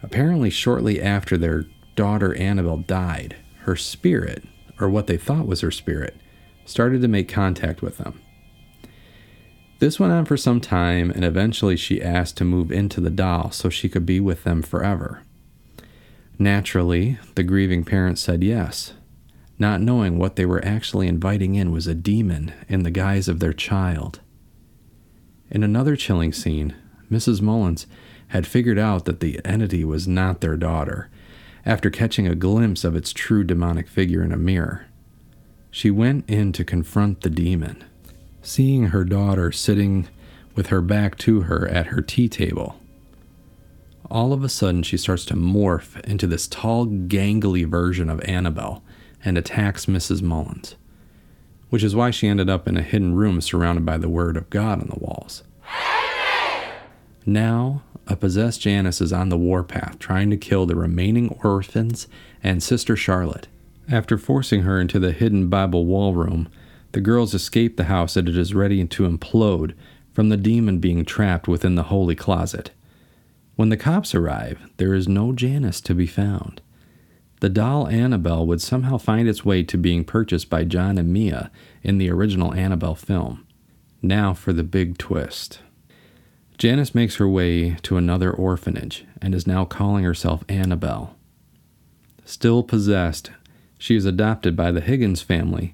Apparently, 0.03 0.51
shortly 0.51 1.01
after 1.01 1.37
their 1.37 1.65
daughter 1.95 2.35
Annabelle 2.35 2.77
died, 2.77 3.35
her 3.61 3.75
spirit, 3.75 4.43
or 4.79 4.87
what 4.87 5.07
they 5.07 5.17
thought 5.17 5.47
was 5.47 5.61
her 5.61 5.71
spirit, 5.71 6.15
started 6.71 7.01
to 7.01 7.07
make 7.07 7.27
contact 7.27 7.81
with 7.81 7.97
them. 7.97 8.19
This 9.79 9.99
went 9.99 10.13
on 10.13 10.25
for 10.25 10.37
some 10.37 10.61
time, 10.61 11.11
and 11.11 11.25
eventually 11.25 11.75
she 11.75 12.01
asked 12.01 12.37
to 12.37 12.45
move 12.45 12.71
into 12.71 13.01
the 13.01 13.09
doll 13.09 13.51
so 13.51 13.69
she 13.69 13.89
could 13.89 14.05
be 14.05 14.19
with 14.19 14.43
them 14.43 14.61
forever. 14.61 15.23
Naturally, 16.39 17.19
the 17.35 17.43
grieving 17.43 17.83
parents 17.83 18.21
said 18.21 18.43
yes, 18.43 18.93
not 19.59 19.81
knowing 19.81 20.17
what 20.17 20.37
they 20.37 20.45
were 20.45 20.63
actually 20.63 21.07
inviting 21.07 21.55
in 21.55 21.71
was 21.71 21.87
a 21.87 21.93
demon 21.93 22.53
in 22.67 22.83
the 22.83 22.89
guise 22.89 23.27
of 23.27 23.39
their 23.39 23.53
child. 23.53 24.21
In 25.49 25.63
another 25.63 25.95
chilling 25.95 26.31
scene, 26.31 26.73
Mrs. 27.11 27.41
Mullins 27.41 27.85
had 28.29 28.47
figured 28.47 28.79
out 28.79 29.05
that 29.05 29.19
the 29.19 29.39
entity 29.43 29.83
was 29.83 30.07
not 30.07 30.39
their 30.39 30.55
daughter 30.55 31.09
after 31.65 31.89
catching 31.89 32.27
a 32.27 32.35
glimpse 32.35 32.83
of 32.83 32.95
its 32.95 33.11
true 33.11 33.43
demonic 33.43 33.87
figure 33.87 34.23
in 34.23 34.31
a 34.31 34.37
mirror. 34.37 34.87
She 35.71 35.89
went 35.89 36.29
in 36.29 36.51
to 36.53 36.63
confront 36.63 37.21
the 37.21 37.29
demon, 37.29 37.83
seeing 38.41 38.87
her 38.87 39.03
daughter 39.03 39.51
sitting 39.51 40.07
with 40.55 40.67
her 40.67 40.81
back 40.81 41.17
to 41.19 41.41
her 41.41 41.67
at 41.67 41.87
her 41.87 42.01
tea 42.01 42.29
table 42.29 42.81
all 44.11 44.33
of 44.33 44.43
a 44.43 44.49
sudden 44.49 44.83
she 44.83 44.97
starts 44.97 45.23
to 45.25 45.35
morph 45.35 45.99
into 46.01 46.27
this 46.27 46.45
tall, 46.45 46.85
gangly 46.85 47.65
version 47.65 48.09
of 48.09 48.21
Annabelle 48.25 48.83
and 49.23 49.37
attacks 49.37 49.85
Mrs. 49.85 50.21
Mullins, 50.21 50.75
which 51.69 51.81
is 51.81 51.95
why 51.95 52.11
she 52.11 52.27
ended 52.27 52.49
up 52.49 52.67
in 52.67 52.75
a 52.75 52.81
hidden 52.81 53.15
room 53.15 53.39
surrounded 53.39 53.85
by 53.85 53.97
the 53.97 54.09
Word 54.09 54.35
of 54.35 54.49
God 54.49 54.81
on 54.81 54.87
the 54.87 54.99
walls. 54.99 55.43
Now, 57.25 57.83
a 58.07 58.15
possessed 58.17 58.61
Janice 58.61 58.99
is 58.99 59.13
on 59.13 59.29
the 59.29 59.37
warpath 59.37 59.97
trying 59.97 60.29
to 60.31 60.37
kill 60.37 60.65
the 60.65 60.75
remaining 60.75 61.39
orphans 61.43 62.07
and 62.43 62.61
Sister 62.61 62.97
Charlotte. 62.97 63.47
After 63.91 64.17
forcing 64.17 64.61
her 64.61 64.79
into 64.79 64.99
the 64.99 65.11
hidden 65.11 65.49
Bible 65.49 65.85
wall 65.85 66.15
room, 66.15 66.47
the 66.93 67.01
girls 67.01 67.33
escape 67.33 67.75
the 67.75 67.83
house 67.83 68.15
and 68.15 68.29
it 68.29 68.37
is 68.37 68.55
ready 68.55 68.85
to 68.85 69.09
implode 69.09 69.73
from 70.13 70.29
the 70.29 70.37
demon 70.37 70.79
being 70.79 71.03
trapped 71.03 71.45
within 71.45 71.75
the 71.75 71.83
holy 71.83 72.15
closet. 72.15 72.71
When 73.57 73.67
the 73.67 73.75
cops 73.75 74.15
arrive, 74.15 74.61
there 74.77 74.93
is 74.93 75.09
no 75.09 75.33
Janice 75.33 75.81
to 75.81 75.93
be 75.93 76.07
found. 76.07 76.61
The 77.41 77.49
doll 77.49 77.85
Annabelle 77.89 78.47
would 78.47 78.61
somehow 78.61 78.97
find 78.97 79.27
its 79.27 79.43
way 79.43 79.61
to 79.63 79.77
being 79.77 80.05
purchased 80.05 80.49
by 80.49 80.63
John 80.63 80.97
and 80.97 81.11
Mia 81.11 81.51
in 81.83 81.97
the 81.97 82.09
original 82.09 82.53
Annabelle 82.53 82.95
film. 82.95 83.45
Now 84.01 84.33
for 84.33 84.53
the 84.53 84.63
big 84.63 84.99
twist. 84.99 85.59
Janice 86.57 86.95
makes 86.95 87.17
her 87.17 87.27
way 87.27 87.75
to 87.81 87.97
another 87.97 88.31
orphanage 88.31 89.05
and 89.21 89.35
is 89.35 89.45
now 89.45 89.65
calling 89.65 90.05
herself 90.05 90.45
Annabelle. 90.47 91.17
Still 92.23 92.63
possessed, 92.63 93.31
she 93.81 93.95
is 93.95 94.05
adopted 94.05 94.55
by 94.55 94.71
the 94.71 94.79
Higgins 94.79 95.23
family, 95.23 95.73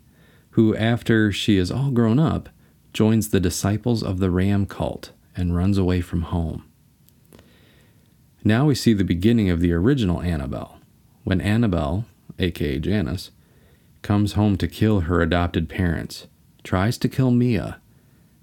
who, 0.51 0.73
after 0.77 1.29
she 1.29 1.57
is 1.57 1.69
all 1.69 1.91
grown 1.91 2.19
up, 2.19 2.47
joins 2.93 3.31
the 3.31 3.39
Disciples 3.41 4.01
of 4.01 4.19
the 4.19 4.31
Ram 4.31 4.65
cult 4.65 5.11
and 5.35 5.53
runs 5.53 5.77
away 5.77 5.99
from 5.99 6.21
home. 6.21 6.63
Now 8.45 8.65
we 8.65 8.75
see 8.75 8.93
the 8.93 9.03
beginning 9.03 9.49
of 9.49 9.59
the 9.59 9.73
original 9.73 10.21
Annabelle, 10.21 10.79
when 11.25 11.41
Annabelle, 11.41 12.05
aka 12.39 12.79
Janice, 12.79 13.31
comes 14.03 14.33
home 14.33 14.55
to 14.55 14.69
kill 14.69 15.01
her 15.01 15.21
adopted 15.21 15.67
parents, 15.67 16.27
tries 16.63 16.97
to 16.99 17.09
kill 17.09 17.31
Mia, 17.31 17.81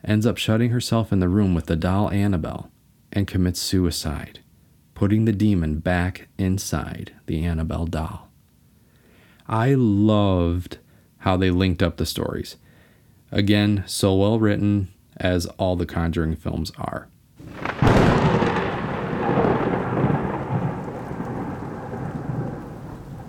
ends 0.04 0.26
up 0.26 0.36
shutting 0.36 0.72
herself 0.72 1.10
in 1.10 1.20
the 1.20 1.28
room 1.30 1.54
with 1.54 1.66
the 1.66 1.76
doll 1.76 2.10
Annabelle, 2.10 2.70
and 3.12 3.26
commits 3.26 3.60
suicide, 3.60 4.40
putting 4.92 5.24
the 5.24 5.32
demon 5.32 5.78
back 5.78 6.28
inside 6.36 7.14
the 7.24 7.42
Annabelle 7.42 7.86
doll. 7.86 8.30
I 9.46 9.74
loved 9.74 10.78
how 11.18 11.36
they 11.36 11.50
linked 11.50 11.82
up 11.82 11.96
the 11.96 12.06
stories. 12.06 12.56
Again, 13.30 13.84
so 13.86 14.14
well 14.14 14.38
written 14.38 14.92
as 15.16 15.46
all 15.58 15.76
the 15.76 15.86
Conjuring 15.86 16.36
films 16.36 16.72
are. 16.78 17.08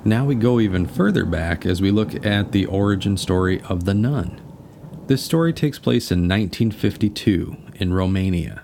Now 0.08 0.24
we 0.24 0.36
go 0.36 0.60
even 0.60 0.86
further 0.86 1.26
back 1.26 1.66
as 1.66 1.82
we 1.82 1.90
look 1.90 2.26
at 2.26 2.52
the 2.52 2.68
origin 2.68 3.18
story 3.18 3.60
of 3.62 3.86
The 3.86 3.96
Nun. 3.96 4.40
This 5.08 5.24
story 5.24 5.52
takes 5.52 5.80
place 5.80 6.12
in 6.12 6.30
1952 6.30 7.58
in 7.76 7.94
Romania. 7.94 8.64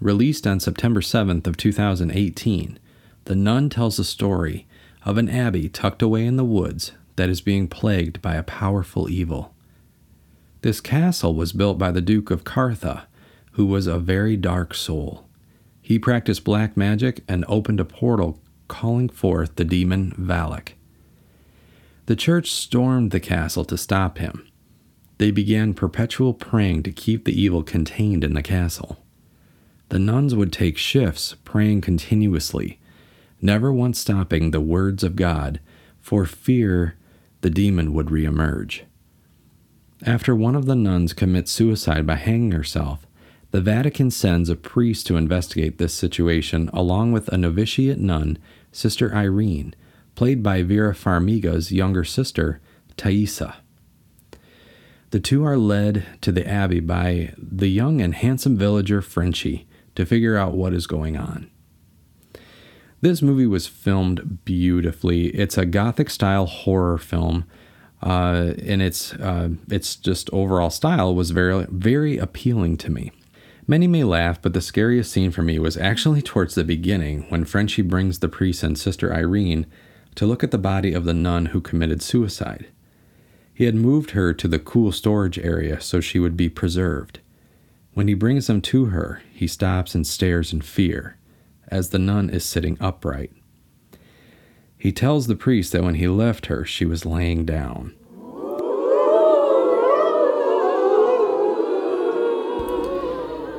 Released 0.00 0.46
on 0.46 0.60
September 0.60 1.00
7th 1.00 1.46
of 1.46 1.56
2018, 1.56 2.78
The 3.24 3.34
Nun 3.36 3.70
tells 3.70 3.96
the 3.96 4.04
story 4.04 4.66
of 5.08 5.16
an 5.16 5.30
abbey 5.30 5.70
tucked 5.70 6.02
away 6.02 6.26
in 6.26 6.36
the 6.36 6.44
woods 6.44 6.92
that 7.16 7.30
is 7.30 7.40
being 7.40 7.66
plagued 7.66 8.20
by 8.20 8.34
a 8.34 8.42
powerful 8.42 9.08
evil. 9.08 9.54
This 10.60 10.82
castle 10.82 11.34
was 11.34 11.54
built 11.54 11.78
by 11.78 11.90
the 11.90 12.02
Duke 12.02 12.30
of 12.30 12.44
Carta, 12.44 13.04
who 13.52 13.64
was 13.64 13.86
a 13.86 13.98
very 13.98 14.36
dark 14.36 14.74
soul. 14.74 15.26
He 15.80 15.98
practiced 15.98 16.44
black 16.44 16.76
magic 16.76 17.24
and 17.26 17.46
opened 17.48 17.80
a 17.80 17.86
portal 17.86 18.38
calling 18.68 19.08
forth 19.08 19.56
the 19.56 19.64
demon 19.64 20.12
Valak. 20.18 20.74
The 22.04 22.16
church 22.16 22.52
stormed 22.52 23.10
the 23.10 23.18
castle 23.18 23.64
to 23.64 23.78
stop 23.78 24.18
him. 24.18 24.46
They 25.16 25.30
began 25.30 25.72
perpetual 25.72 26.34
praying 26.34 26.82
to 26.82 26.92
keep 26.92 27.24
the 27.24 27.40
evil 27.40 27.62
contained 27.62 28.24
in 28.24 28.34
the 28.34 28.42
castle. 28.42 28.98
The 29.88 29.98
nuns 29.98 30.34
would 30.34 30.52
take 30.52 30.76
shifts 30.76 31.34
praying 31.46 31.80
continuously, 31.80 32.78
never 33.40 33.72
once 33.72 33.98
stopping 33.98 34.50
the 34.50 34.60
words 34.60 35.02
of 35.02 35.16
God 35.16 35.60
for 36.00 36.24
fear 36.24 36.96
the 37.40 37.50
demon 37.50 37.92
would 37.92 38.06
reemerge. 38.06 38.82
After 40.04 40.34
one 40.34 40.54
of 40.54 40.66
the 40.66 40.76
nuns 40.76 41.12
commits 41.12 41.50
suicide 41.50 42.06
by 42.06 42.16
hanging 42.16 42.52
herself, 42.52 43.06
the 43.50 43.60
Vatican 43.60 44.10
sends 44.10 44.48
a 44.48 44.56
priest 44.56 45.06
to 45.06 45.16
investigate 45.16 45.78
this 45.78 45.94
situation 45.94 46.68
along 46.72 47.12
with 47.12 47.28
a 47.28 47.38
novitiate 47.38 47.98
nun, 47.98 48.38
Sister 48.72 49.14
Irene, 49.14 49.74
played 50.14 50.42
by 50.42 50.62
Vera 50.62 50.94
Farmiga's 50.94 51.72
younger 51.72 52.04
sister, 52.04 52.60
Taissa. 52.96 53.56
The 55.10 55.20
two 55.20 55.44
are 55.44 55.56
led 55.56 56.04
to 56.20 56.30
the 56.30 56.46
abbey 56.46 56.80
by 56.80 57.32
the 57.38 57.68
young 57.68 58.00
and 58.02 58.14
handsome 58.14 58.58
villager 58.58 59.00
Frenchy 59.00 59.66
to 59.94 60.04
figure 60.04 60.36
out 60.36 60.54
what 60.54 60.74
is 60.74 60.86
going 60.86 61.16
on. 61.16 61.50
This 63.00 63.22
movie 63.22 63.46
was 63.46 63.66
filmed 63.66 64.44
beautifully. 64.44 65.28
It's 65.28 65.56
a 65.56 65.66
gothic 65.66 66.10
style 66.10 66.46
horror 66.46 66.98
film, 66.98 67.44
uh, 68.02 68.54
and 68.64 68.82
its 68.82 69.14
uh, 69.14 69.50
its 69.70 69.94
just 69.94 70.28
overall 70.32 70.70
style 70.70 71.14
was 71.14 71.30
very 71.30 71.66
very 71.70 72.18
appealing 72.18 72.76
to 72.78 72.90
me. 72.90 73.12
Many 73.68 73.86
may 73.86 74.02
laugh, 74.02 74.40
but 74.40 74.54
the 74.54 74.62
scariest 74.62 75.12
scene 75.12 75.30
for 75.30 75.42
me 75.42 75.58
was 75.58 75.76
actually 75.76 76.22
towards 76.22 76.54
the 76.54 76.64
beginning 76.64 77.26
when 77.28 77.44
Frenchy 77.44 77.82
brings 77.82 78.18
the 78.18 78.28
priest 78.28 78.62
and 78.62 78.78
Sister 78.78 79.14
Irene 79.14 79.66
to 80.14 80.26
look 80.26 80.42
at 80.42 80.50
the 80.50 80.58
body 80.58 80.94
of 80.94 81.04
the 81.04 81.14
nun 81.14 81.46
who 81.46 81.60
committed 81.60 82.02
suicide. 82.02 82.68
He 83.52 83.64
had 83.64 83.74
moved 83.74 84.12
her 84.12 84.32
to 84.32 84.48
the 84.48 84.58
cool 84.58 84.90
storage 84.90 85.38
area 85.38 85.80
so 85.80 86.00
she 86.00 86.18
would 86.18 86.36
be 86.36 86.48
preserved. 86.48 87.20
When 87.92 88.08
he 88.08 88.14
brings 88.14 88.46
them 88.46 88.62
to 88.62 88.86
her, 88.86 89.20
he 89.34 89.46
stops 89.46 89.94
and 89.94 90.06
stares 90.06 90.52
in 90.52 90.62
fear, 90.62 91.17
as 91.70 91.90
the 91.90 91.98
nun 91.98 92.30
is 92.30 92.44
sitting 92.44 92.76
upright. 92.80 93.32
He 94.76 94.92
tells 94.92 95.26
the 95.26 95.34
priest 95.34 95.72
that 95.72 95.82
when 95.82 95.96
he 95.96 96.08
left 96.08 96.46
her, 96.46 96.64
she 96.64 96.84
was 96.84 97.04
laying 97.04 97.44
down. 97.44 97.94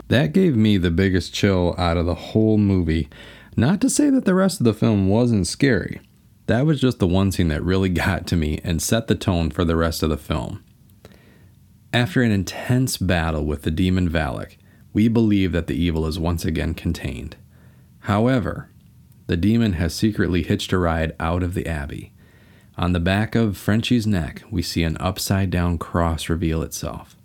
That 0.09 0.33
gave 0.33 0.55
me 0.55 0.77
the 0.77 0.89
biggest 0.89 1.33
chill 1.33 1.75
out 1.77 1.97
of 1.97 2.05
the 2.05 2.15
whole 2.15 2.57
movie. 2.57 3.09
Not 3.55 3.79
to 3.81 3.89
say 3.89 4.09
that 4.09 4.25
the 4.25 4.33
rest 4.33 4.59
of 4.59 4.63
the 4.63 4.73
film 4.73 5.07
wasn't 5.07 5.45
scary. 5.45 6.01
That 6.47 6.65
was 6.65 6.81
just 6.81 6.97
the 6.97 7.07
one 7.07 7.31
scene 7.31 7.49
that 7.49 7.63
really 7.63 7.89
got 8.05 8.25
to 8.27 8.35
me 8.35 8.59
and 8.63 8.81
set 8.81 9.07
the 9.07 9.15
tone 9.15 9.51
for 9.51 9.63
the 9.63 9.75
rest 9.75 10.01
of 10.01 10.09
the 10.09 10.17
film. 10.17 10.63
After 11.93 12.23
an 12.23 12.31
intense 12.31 12.97
battle 12.97 13.45
with 13.45 13.63
the 13.63 13.71
demon 13.71 14.09
Valak, 14.09 14.57
we 14.93 15.07
believe 15.07 15.51
that 15.51 15.67
the 15.67 15.75
evil 15.75 16.07
is 16.07 16.17
once 16.17 16.43
again 16.43 16.73
contained. 16.73 17.35
However, 18.01 18.69
the 19.27 19.37
demon 19.37 19.73
has 19.73 19.93
secretly 19.93 20.43
hitched 20.43 20.73
a 20.73 20.77
ride 20.77 21.15
out 21.19 21.43
of 21.43 21.53
the 21.53 21.67
abbey. 21.67 22.11
On 22.77 22.93
the 22.93 22.99
back 22.99 23.35
of 23.35 23.57
Frenchy's 23.57 24.07
neck, 24.07 24.43
we 24.49 24.61
see 24.61 24.83
an 24.83 24.97
upside 24.99 25.49
down 25.49 25.77
cross 25.77 26.29
reveal 26.29 26.61
itself. 26.63 27.15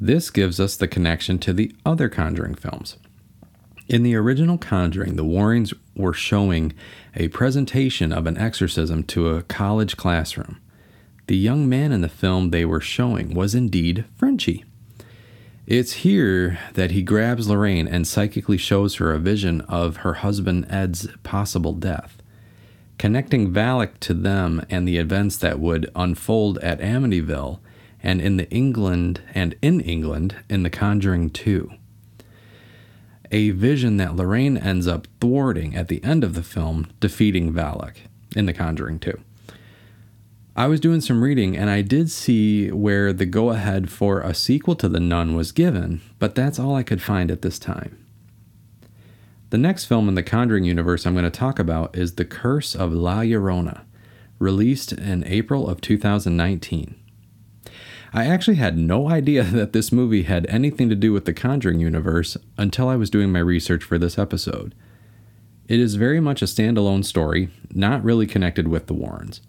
This 0.00 0.30
gives 0.30 0.58
us 0.58 0.76
the 0.76 0.88
connection 0.88 1.38
to 1.40 1.52
the 1.52 1.74
other 1.86 2.08
Conjuring 2.08 2.54
films. 2.54 2.96
In 3.86 4.02
the 4.02 4.16
original 4.16 4.58
Conjuring, 4.58 5.16
the 5.16 5.24
Warrens 5.24 5.74
were 5.94 6.14
showing 6.14 6.72
a 7.14 7.28
presentation 7.28 8.12
of 8.12 8.26
an 8.26 8.38
exorcism 8.38 9.02
to 9.04 9.28
a 9.28 9.42
college 9.42 9.96
classroom. 9.96 10.58
The 11.26 11.36
young 11.36 11.68
man 11.68 11.92
in 11.92 12.00
the 12.00 12.08
film 12.08 12.50
they 12.50 12.64
were 12.64 12.80
showing 12.80 13.34
was 13.34 13.54
indeed 13.54 14.04
Frenchy. 14.16 14.64
It's 15.66 15.92
here 15.94 16.58
that 16.74 16.90
he 16.90 17.02
grabs 17.02 17.48
Lorraine 17.48 17.88
and 17.88 18.06
psychically 18.06 18.58
shows 18.58 18.96
her 18.96 19.12
a 19.12 19.18
vision 19.18 19.62
of 19.62 19.98
her 19.98 20.14
husband 20.14 20.66
Ed's 20.68 21.08
possible 21.22 21.72
death. 21.72 22.22
Connecting 22.98 23.50
Valak 23.50 23.98
to 24.00 24.12
them 24.12 24.64
and 24.68 24.86
the 24.86 24.98
events 24.98 25.38
that 25.38 25.58
would 25.58 25.90
unfold 25.96 26.58
at 26.58 26.80
Amityville 26.80 27.60
and 28.02 28.20
in 28.20 28.36
the 28.36 28.48
England 28.50 29.22
and 29.32 29.54
in 29.62 29.80
England 29.80 30.36
in 30.50 30.64
The 30.64 30.70
Conjuring 30.70 31.30
2. 31.30 31.70
A 33.30 33.50
vision 33.50 33.96
that 33.96 34.14
Lorraine 34.14 34.58
ends 34.58 34.86
up 34.86 35.08
thwarting 35.18 35.74
at 35.74 35.88
the 35.88 36.04
end 36.04 36.22
of 36.22 36.34
the 36.34 36.42
film, 36.42 36.88
defeating 37.00 37.54
Valak 37.54 37.96
in 38.36 38.44
The 38.44 38.52
Conjuring 38.52 38.98
2. 38.98 39.18
I 40.56 40.68
was 40.68 40.78
doing 40.78 41.00
some 41.00 41.20
reading 41.20 41.56
and 41.56 41.68
I 41.68 41.82
did 41.82 42.12
see 42.12 42.70
where 42.70 43.12
the 43.12 43.26
go 43.26 43.50
ahead 43.50 43.90
for 43.90 44.20
a 44.20 44.32
sequel 44.32 44.76
to 44.76 44.88
The 44.88 45.00
Nun 45.00 45.34
was 45.34 45.50
given, 45.50 46.00
but 46.20 46.36
that's 46.36 46.60
all 46.60 46.76
I 46.76 46.84
could 46.84 47.02
find 47.02 47.32
at 47.32 47.42
this 47.42 47.58
time. 47.58 48.06
The 49.50 49.58
next 49.58 49.86
film 49.86 50.08
in 50.08 50.14
the 50.14 50.22
Conjuring 50.22 50.62
universe 50.62 51.06
I'm 51.06 51.14
going 51.14 51.24
to 51.24 51.30
talk 51.30 51.58
about 51.58 51.96
is 51.96 52.14
The 52.14 52.24
Curse 52.24 52.76
of 52.76 52.92
La 52.92 53.22
Llorona, 53.22 53.80
released 54.38 54.92
in 54.92 55.24
April 55.26 55.68
of 55.68 55.80
2019. 55.80 56.94
I 58.12 58.26
actually 58.26 58.56
had 58.56 58.78
no 58.78 59.08
idea 59.10 59.42
that 59.42 59.72
this 59.72 59.90
movie 59.90 60.22
had 60.22 60.46
anything 60.46 60.88
to 60.88 60.94
do 60.94 61.12
with 61.12 61.24
the 61.24 61.34
Conjuring 61.34 61.80
universe 61.80 62.36
until 62.56 62.88
I 62.88 62.94
was 62.94 63.10
doing 63.10 63.32
my 63.32 63.40
research 63.40 63.82
for 63.82 63.98
this 63.98 64.20
episode. 64.20 64.72
It 65.66 65.80
is 65.80 65.96
very 65.96 66.20
much 66.20 66.42
a 66.42 66.46
standalone 66.46 67.04
story, 67.04 67.48
not 67.72 68.04
really 68.04 68.28
connected 68.28 68.68
with 68.68 68.86
the 68.86 68.94
Warrens. 68.94 69.40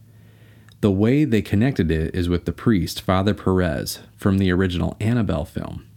The 0.82 0.92
way 0.92 1.26
they 1.26 1.42
connected 1.42 1.90
it 1.90 2.14
is 2.14 2.30
with 2.30 2.46
the 2.46 2.52
priest, 2.52 3.02
Father 3.02 3.34
Perez, 3.34 4.00
from 4.16 4.38
the 4.38 4.52
original 4.52 4.98
Annabelle 5.00 5.46
film. 5.46 5.88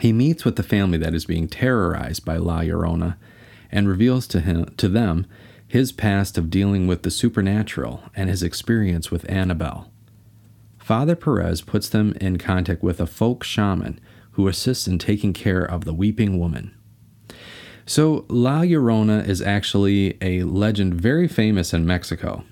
He 0.00 0.12
meets 0.12 0.44
with 0.44 0.56
the 0.56 0.62
family 0.62 0.98
that 0.98 1.14
is 1.14 1.24
being 1.24 1.48
terrorized 1.48 2.24
by 2.24 2.36
La 2.36 2.60
Llorona 2.60 3.16
and 3.70 3.88
reveals 3.88 4.26
to 4.28 4.40
him 4.40 4.66
to 4.76 4.88
them 4.88 5.26
his 5.66 5.92
past 5.92 6.38
of 6.38 6.50
dealing 6.50 6.86
with 6.86 7.02
the 7.02 7.10
supernatural 7.10 8.02
and 8.14 8.28
his 8.28 8.42
experience 8.42 9.10
with 9.10 9.28
Annabelle. 9.28 9.90
Father 10.78 11.16
Perez 11.16 11.62
puts 11.62 11.88
them 11.88 12.14
in 12.20 12.36
contact 12.36 12.82
with 12.82 13.00
a 13.00 13.06
folk 13.06 13.42
shaman 13.42 13.98
who 14.32 14.46
assists 14.48 14.86
in 14.86 14.98
taking 14.98 15.32
care 15.32 15.64
of 15.64 15.84
the 15.84 15.94
weeping 15.94 16.38
woman. 16.38 16.74
So, 17.86 18.24
La 18.28 18.60
Llorona 18.60 19.26
is 19.26 19.42
actually 19.42 20.18
a 20.20 20.42
legend 20.42 20.94
very 20.94 21.28
famous 21.28 21.72
in 21.72 21.86
Mexico. 21.86 22.44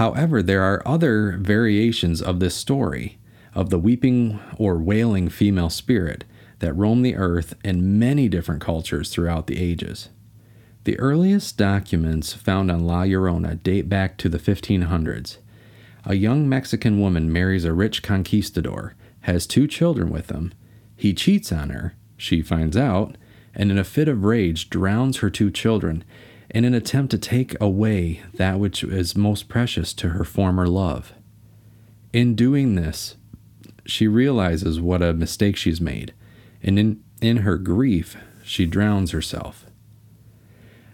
However, 0.00 0.42
there 0.42 0.62
are 0.62 0.82
other 0.88 1.32
variations 1.32 2.22
of 2.22 2.40
this 2.40 2.54
story 2.54 3.18
of 3.54 3.68
the 3.68 3.78
weeping 3.78 4.40
or 4.56 4.78
wailing 4.78 5.28
female 5.28 5.68
spirit 5.68 6.24
that 6.60 6.72
roam 6.72 7.02
the 7.02 7.16
earth 7.16 7.52
in 7.62 7.98
many 7.98 8.26
different 8.26 8.62
cultures 8.62 9.10
throughout 9.10 9.46
the 9.46 9.60
ages. 9.60 10.08
The 10.84 10.98
earliest 10.98 11.58
documents 11.58 12.32
found 12.32 12.70
on 12.70 12.86
La 12.86 13.02
Llorona 13.02 13.62
date 13.62 13.90
back 13.90 14.16
to 14.16 14.30
the 14.30 14.38
1500s 14.38 15.36
a 16.06 16.14
young 16.14 16.48
Mexican 16.48 16.98
woman 16.98 17.30
marries 17.30 17.66
a 17.66 17.74
rich 17.74 18.02
conquistador, 18.02 18.94
has 19.20 19.46
two 19.46 19.66
children 19.66 20.08
with 20.08 20.30
him. 20.30 20.54
He 20.96 21.12
cheats 21.12 21.52
on 21.52 21.68
her, 21.68 21.94
she 22.16 22.40
finds 22.40 22.74
out, 22.74 23.18
and 23.54 23.70
in 23.70 23.76
a 23.76 23.84
fit 23.84 24.08
of 24.08 24.24
rage 24.24 24.70
drowns 24.70 25.18
her 25.18 25.28
two 25.28 25.50
children 25.50 26.04
in 26.50 26.64
an 26.64 26.74
attempt 26.74 27.10
to 27.12 27.18
take 27.18 27.58
away 27.60 28.22
that 28.34 28.58
which 28.58 28.82
is 28.82 29.16
most 29.16 29.48
precious 29.48 29.92
to 29.94 30.10
her 30.10 30.24
former 30.24 30.66
love. 30.66 31.12
In 32.12 32.34
doing 32.34 32.74
this, 32.74 33.16
she 33.86 34.08
realizes 34.08 34.80
what 34.80 35.02
a 35.02 35.12
mistake 35.12 35.56
she's 35.56 35.80
made, 35.80 36.12
and 36.62 36.78
in, 36.78 37.02
in 37.20 37.38
her 37.38 37.56
grief, 37.56 38.16
she 38.42 38.66
drowns 38.66 39.12
herself. 39.12 39.66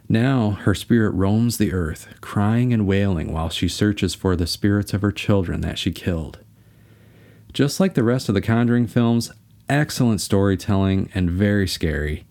Now 0.09 0.51
her 0.51 0.75
spirit 0.75 1.11
roams 1.11 1.59
the 1.59 1.73
earth, 1.73 2.07
crying 2.21 2.73
and 2.73 2.87
wailing 2.87 3.33
while 3.33 3.49
she 3.49 3.67
searches 3.67 4.15
for 4.15 4.37
the 4.37 4.47
spirits 4.47 4.95
of 4.95 5.03
her 5.03 5.11
children 5.11 5.63
that 5.63 5.79
she 5.79 5.91
killed. 5.91 6.39
Just 7.53 7.81
like 7.81 7.95
the 7.95 8.05
rest 8.05 8.29
of 8.29 8.35
the 8.35 8.41
Conjuring 8.41 8.87
films, 8.87 9.33
excellent 9.69 10.21
storytelling 10.21 11.11
and 11.15 11.31
very 11.31 11.67
scary. 11.67 12.26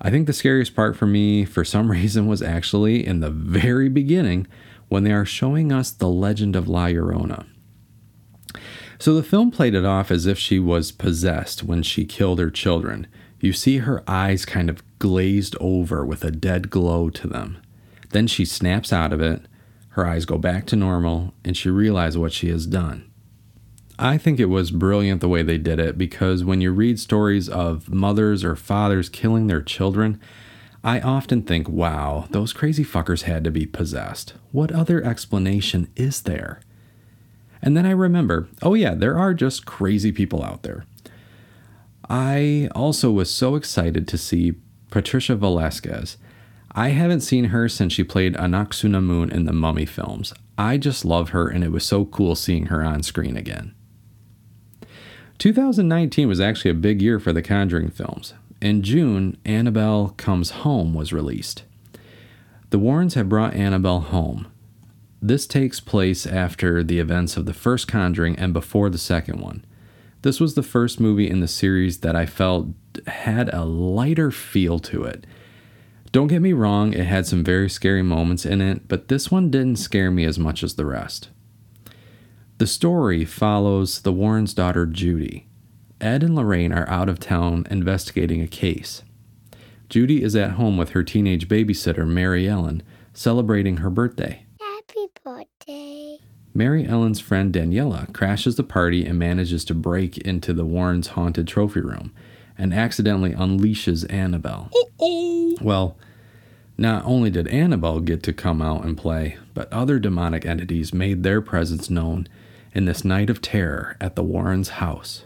I 0.00 0.10
think 0.10 0.26
the 0.26 0.32
scariest 0.32 0.74
part 0.74 0.96
for 0.96 1.06
me, 1.06 1.44
for 1.44 1.64
some 1.64 1.90
reason, 1.90 2.26
was 2.26 2.42
actually 2.42 3.06
in 3.06 3.20
the 3.20 3.30
very 3.30 3.88
beginning 3.88 4.46
when 4.88 5.04
they 5.04 5.12
are 5.12 5.24
showing 5.24 5.72
us 5.72 5.90
the 5.90 6.08
legend 6.08 6.56
of 6.56 6.68
La 6.68 6.86
Llorona. 6.86 7.46
So 8.98 9.14
the 9.14 9.22
film 9.22 9.50
played 9.50 9.74
it 9.74 9.84
off 9.84 10.10
as 10.10 10.26
if 10.26 10.38
she 10.38 10.58
was 10.58 10.90
possessed 10.90 11.62
when 11.62 11.82
she 11.82 12.04
killed 12.04 12.40
her 12.40 12.50
children. 12.50 13.06
You 13.40 13.52
see 13.52 13.78
her 13.78 14.02
eyes 14.08 14.44
kind 14.44 14.68
of 14.68 14.82
glazed 14.98 15.54
over 15.60 16.04
with 16.04 16.24
a 16.24 16.32
dead 16.32 16.70
glow 16.70 17.08
to 17.10 17.28
them. 17.28 17.58
Then 18.10 18.26
she 18.26 18.44
snaps 18.44 18.92
out 18.92 19.12
of 19.12 19.20
it, 19.20 19.42
her 19.90 20.06
eyes 20.06 20.24
go 20.24 20.38
back 20.38 20.66
to 20.66 20.76
normal, 20.76 21.34
and 21.44 21.56
she 21.56 21.70
realizes 21.70 22.18
what 22.18 22.32
she 22.32 22.48
has 22.48 22.66
done. 22.66 23.07
I 24.00 24.16
think 24.16 24.38
it 24.38 24.46
was 24.46 24.70
brilliant 24.70 25.20
the 25.20 25.28
way 25.28 25.42
they 25.42 25.58
did 25.58 25.80
it 25.80 25.98
because 25.98 26.44
when 26.44 26.60
you 26.60 26.70
read 26.70 27.00
stories 27.00 27.48
of 27.48 27.92
mothers 27.92 28.44
or 28.44 28.54
fathers 28.54 29.08
killing 29.08 29.48
their 29.48 29.60
children, 29.60 30.20
I 30.84 31.00
often 31.00 31.42
think, 31.42 31.68
wow, 31.68 32.26
those 32.30 32.52
crazy 32.52 32.84
fuckers 32.84 33.22
had 33.22 33.42
to 33.42 33.50
be 33.50 33.66
possessed. 33.66 34.34
What 34.52 34.70
other 34.70 35.02
explanation 35.02 35.90
is 35.96 36.22
there? 36.22 36.60
And 37.60 37.76
then 37.76 37.86
I 37.86 37.90
remember, 37.90 38.48
oh 38.62 38.74
yeah, 38.74 38.94
there 38.94 39.18
are 39.18 39.34
just 39.34 39.66
crazy 39.66 40.12
people 40.12 40.44
out 40.44 40.62
there. 40.62 40.84
I 42.08 42.68
also 42.76 43.10
was 43.10 43.34
so 43.34 43.56
excited 43.56 44.06
to 44.08 44.16
see 44.16 44.54
Patricia 44.90 45.34
Velasquez. 45.34 46.16
I 46.70 46.90
haven't 46.90 47.22
seen 47.22 47.46
her 47.46 47.68
since 47.68 47.92
she 47.92 48.04
played 48.04 48.34
Anck-su-namun 48.36 49.32
in 49.32 49.44
the 49.44 49.52
Mummy 49.52 49.86
films. 49.86 50.32
I 50.56 50.78
just 50.78 51.04
love 51.04 51.30
her, 51.30 51.48
and 51.48 51.64
it 51.64 51.72
was 51.72 51.84
so 51.84 52.04
cool 52.04 52.36
seeing 52.36 52.66
her 52.66 52.84
on 52.84 53.02
screen 53.02 53.36
again. 53.36 53.74
2019 55.38 56.26
was 56.26 56.40
actually 56.40 56.72
a 56.72 56.74
big 56.74 57.00
year 57.00 57.20
for 57.20 57.32
the 57.32 57.42
Conjuring 57.42 57.90
films. 57.90 58.34
In 58.60 58.82
June, 58.82 59.36
Annabelle 59.44 60.14
Comes 60.16 60.50
Home 60.50 60.94
was 60.94 61.12
released. 61.12 61.62
The 62.70 62.78
Warrens 62.78 63.14
have 63.14 63.28
brought 63.28 63.54
Annabelle 63.54 64.00
home. 64.00 64.48
This 65.22 65.46
takes 65.46 65.78
place 65.78 66.26
after 66.26 66.82
the 66.82 66.98
events 66.98 67.36
of 67.36 67.46
the 67.46 67.54
first 67.54 67.86
Conjuring 67.86 68.36
and 68.36 68.52
before 68.52 68.90
the 68.90 68.98
second 68.98 69.40
one. 69.40 69.64
This 70.22 70.40
was 70.40 70.54
the 70.54 70.62
first 70.64 70.98
movie 70.98 71.30
in 71.30 71.38
the 71.38 71.46
series 71.46 71.98
that 72.00 72.16
I 72.16 72.26
felt 72.26 72.68
had 73.06 73.52
a 73.54 73.64
lighter 73.64 74.32
feel 74.32 74.80
to 74.80 75.04
it. 75.04 75.24
Don't 76.10 76.26
get 76.26 76.42
me 76.42 76.52
wrong, 76.52 76.92
it 76.92 77.06
had 77.06 77.26
some 77.26 77.44
very 77.44 77.70
scary 77.70 78.02
moments 78.02 78.44
in 78.44 78.60
it, 78.60 78.88
but 78.88 79.06
this 79.06 79.30
one 79.30 79.50
didn't 79.50 79.76
scare 79.76 80.10
me 80.10 80.24
as 80.24 80.38
much 80.38 80.64
as 80.64 80.74
the 80.74 80.86
rest. 80.86 81.28
The 82.58 82.66
story 82.66 83.24
follows 83.24 84.00
the 84.00 84.12
Warrens' 84.12 84.52
daughter 84.52 84.84
Judy. 84.84 85.46
Ed 86.00 86.24
and 86.24 86.34
Lorraine 86.34 86.72
are 86.72 86.88
out 86.88 87.08
of 87.08 87.20
town 87.20 87.64
investigating 87.70 88.42
a 88.42 88.48
case. 88.48 89.04
Judy 89.88 90.24
is 90.24 90.34
at 90.34 90.52
home 90.52 90.76
with 90.76 90.90
her 90.90 91.04
teenage 91.04 91.46
babysitter, 91.46 92.04
Mary 92.04 92.48
Ellen, 92.48 92.82
celebrating 93.12 93.76
her 93.76 93.90
birthday. 93.90 94.44
Happy 94.58 95.06
birthday. 95.22 96.18
Mary 96.52 96.84
Ellen's 96.84 97.20
friend 97.20 97.54
Daniela 97.54 98.12
crashes 98.12 98.56
the 98.56 98.64
party 98.64 99.06
and 99.06 99.20
manages 99.20 99.64
to 99.66 99.74
break 99.74 100.18
into 100.18 100.52
the 100.52 100.66
Warrens' 100.66 101.08
haunted 101.08 101.46
trophy 101.46 101.80
room 101.80 102.12
and 102.58 102.74
accidentally 102.74 103.34
unleashes 103.34 104.04
Annabelle. 104.12 104.68
Oh! 105.00 105.56
Well, 105.60 105.96
not 106.76 107.04
only 107.04 107.30
did 107.30 107.46
Annabelle 107.46 108.00
get 108.00 108.24
to 108.24 108.32
come 108.32 108.60
out 108.60 108.84
and 108.84 108.98
play, 108.98 109.38
but 109.54 109.72
other 109.72 110.00
demonic 110.00 110.44
entities 110.44 110.92
made 110.92 111.22
their 111.22 111.40
presence 111.40 111.88
known 111.88 112.26
in 112.78 112.84
this 112.84 113.04
night 113.04 113.28
of 113.28 113.42
terror 113.42 113.96
at 114.00 114.14
the 114.14 114.22
Warrens' 114.22 114.68
house. 114.78 115.24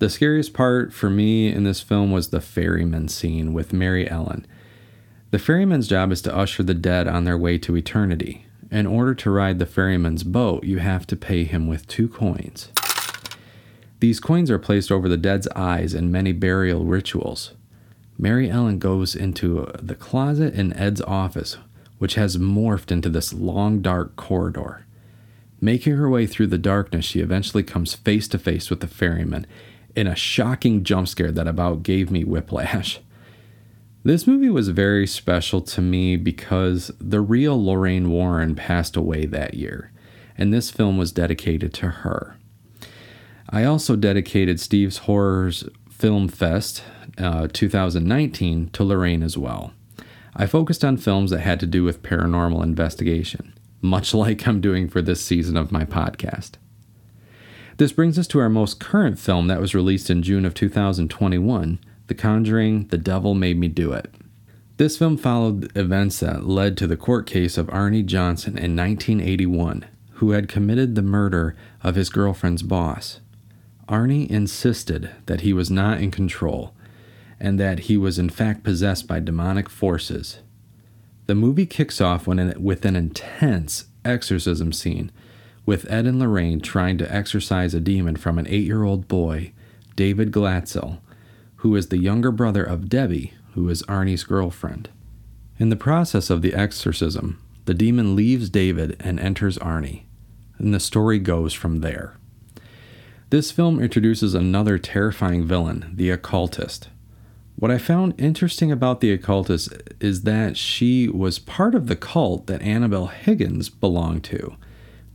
The 0.00 0.10
scariest 0.10 0.52
part 0.52 0.92
for 0.92 1.08
me 1.08 1.46
in 1.46 1.62
this 1.62 1.80
film 1.80 2.10
was 2.10 2.30
the 2.30 2.40
ferryman 2.40 3.06
scene 3.06 3.52
with 3.52 3.72
Mary 3.72 4.10
Ellen. 4.10 4.44
The 5.30 5.38
ferryman's 5.38 5.86
job 5.86 6.10
is 6.10 6.20
to 6.22 6.34
usher 6.36 6.64
the 6.64 6.74
dead 6.74 7.06
on 7.06 7.22
their 7.22 7.38
way 7.38 7.56
to 7.58 7.76
eternity. 7.76 8.46
In 8.72 8.84
order 8.84 9.14
to 9.14 9.30
ride 9.30 9.60
the 9.60 9.64
ferryman's 9.64 10.24
boat, 10.24 10.64
you 10.64 10.80
have 10.80 11.06
to 11.06 11.14
pay 11.14 11.44
him 11.44 11.68
with 11.68 11.86
two 11.86 12.08
coins. 12.08 12.72
These 14.00 14.18
coins 14.18 14.50
are 14.50 14.58
placed 14.58 14.90
over 14.90 15.08
the 15.08 15.16
dead's 15.16 15.46
eyes 15.54 15.94
in 15.94 16.10
many 16.10 16.32
burial 16.32 16.84
rituals. 16.84 17.52
Mary 18.18 18.50
Ellen 18.50 18.80
goes 18.80 19.14
into 19.14 19.70
the 19.80 19.94
closet 19.94 20.52
in 20.52 20.72
Ed's 20.72 21.02
office, 21.02 21.58
which 21.98 22.16
has 22.16 22.38
morphed 22.38 22.90
into 22.90 23.08
this 23.08 23.32
long, 23.32 23.82
dark 23.82 24.16
corridor. 24.16 24.84
Making 25.60 25.96
her 25.96 26.08
way 26.08 26.26
through 26.26 26.46
the 26.48 26.58
darkness, 26.58 27.04
she 27.04 27.20
eventually 27.20 27.62
comes 27.62 27.94
face 27.94 28.28
to 28.28 28.38
face 28.38 28.70
with 28.70 28.80
the 28.80 28.86
ferryman 28.86 29.46
in 29.96 30.06
a 30.06 30.14
shocking 30.14 30.84
jump 30.84 31.08
scare 31.08 31.32
that 31.32 31.48
about 31.48 31.82
gave 31.82 32.10
me 32.10 32.22
whiplash. 32.22 33.00
This 34.04 34.26
movie 34.26 34.48
was 34.48 34.68
very 34.68 35.06
special 35.06 35.60
to 35.62 35.82
me 35.82 36.16
because 36.16 36.92
the 37.00 37.20
real 37.20 37.62
Lorraine 37.62 38.10
Warren 38.10 38.54
passed 38.54 38.96
away 38.96 39.26
that 39.26 39.54
year, 39.54 39.90
and 40.36 40.54
this 40.54 40.70
film 40.70 40.96
was 40.96 41.10
dedicated 41.10 41.74
to 41.74 41.88
her. 41.88 42.36
I 43.50 43.64
also 43.64 43.96
dedicated 43.96 44.60
Steve's 44.60 44.98
Horrors 44.98 45.64
Film 45.90 46.28
Fest 46.28 46.84
uh, 47.18 47.48
2019 47.52 48.70
to 48.70 48.84
Lorraine 48.84 49.24
as 49.24 49.36
well. 49.36 49.72
I 50.36 50.46
focused 50.46 50.84
on 50.84 50.96
films 50.96 51.32
that 51.32 51.40
had 51.40 51.58
to 51.60 51.66
do 51.66 51.82
with 51.82 52.02
paranormal 52.02 52.62
investigation, 52.62 53.57
much 53.80 54.14
like 54.14 54.46
I'm 54.46 54.60
doing 54.60 54.88
for 54.88 55.02
this 55.02 55.20
season 55.20 55.56
of 55.56 55.72
my 55.72 55.84
podcast. 55.84 56.52
This 57.76 57.92
brings 57.92 58.18
us 58.18 58.26
to 58.28 58.40
our 58.40 58.48
most 58.48 58.80
current 58.80 59.18
film 59.18 59.46
that 59.46 59.60
was 59.60 59.74
released 59.74 60.10
in 60.10 60.22
June 60.22 60.44
of 60.44 60.54
2021 60.54 61.78
The 62.08 62.14
Conjuring 62.14 62.88
The 62.88 62.98
Devil 62.98 63.34
Made 63.34 63.58
Me 63.58 63.68
Do 63.68 63.92
It. 63.92 64.12
This 64.78 64.98
film 64.98 65.16
followed 65.16 65.76
events 65.76 66.20
that 66.20 66.46
led 66.46 66.76
to 66.76 66.86
the 66.86 66.96
court 66.96 67.26
case 67.26 67.56
of 67.56 67.66
Arnie 67.68 68.06
Johnson 68.06 68.58
in 68.58 68.76
1981, 68.76 69.84
who 70.14 70.32
had 70.32 70.48
committed 70.48 70.94
the 70.94 71.02
murder 71.02 71.56
of 71.82 71.94
his 71.94 72.10
girlfriend's 72.10 72.62
boss. 72.62 73.20
Arnie 73.88 74.28
insisted 74.28 75.10
that 75.26 75.40
he 75.42 75.52
was 75.52 75.70
not 75.70 76.00
in 76.00 76.10
control 76.10 76.74
and 77.40 77.58
that 77.58 77.80
he 77.80 77.96
was 77.96 78.18
in 78.18 78.28
fact 78.28 78.64
possessed 78.64 79.06
by 79.06 79.20
demonic 79.20 79.68
forces. 79.68 80.38
The 81.28 81.34
movie 81.34 81.66
kicks 81.66 82.00
off 82.00 82.26
with 82.26 82.86
an 82.86 82.96
intense 82.96 83.84
exorcism 84.02 84.72
scene 84.72 85.12
with 85.66 85.90
Ed 85.92 86.06
and 86.06 86.18
Lorraine 86.18 86.58
trying 86.58 86.96
to 86.96 87.14
exorcise 87.14 87.74
a 87.74 87.80
demon 87.80 88.16
from 88.16 88.38
an 88.38 88.46
eight 88.48 88.64
year 88.64 88.82
old 88.82 89.08
boy, 89.08 89.52
David 89.94 90.32
Glatzel, 90.32 91.00
who 91.56 91.76
is 91.76 91.88
the 91.88 91.98
younger 91.98 92.30
brother 92.30 92.64
of 92.64 92.88
Debbie, 92.88 93.34
who 93.52 93.68
is 93.68 93.82
Arnie's 93.82 94.24
girlfriend. 94.24 94.88
In 95.58 95.68
the 95.68 95.76
process 95.76 96.30
of 96.30 96.40
the 96.40 96.54
exorcism, 96.54 97.38
the 97.66 97.74
demon 97.74 98.16
leaves 98.16 98.48
David 98.48 98.96
and 98.98 99.20
enters 99.20 99.58
Arnie, 99.58 100.04
and 100.56 100.72
the 100.72 100.80
story 100.80 101.18
goes 101.18 101.52
from 101.52 101.80
there. 101.80 102.16
This 103.28 103.50
film 103.50 103.80
introduces 103.80 104.32
another 104.32 104.78
terrifying 104.78 105.46
villain, 105.46 105.92
the 105.94 106.08
occultist. 106.08 106.88
What 107.58 107.72
I 107.72 107.78
found 107.78 108.14
interesting 108.18 108.70
about 108.70 109.00
the 109.00 109.10
occultist 109.10 109.72
is 109.98 110.22
that 110.22 110.56
she 110.56 111.08
was 111.08 111.40
part 111.40 111.74
of 111.74 111.88
the 111.88 111.96
cult 111.96 112.46
that 112.46 112.62
Annabelle 112.62 113.08
Higgins 113.08 113.68
belonged 113.68 114.22
to 114.24 114.54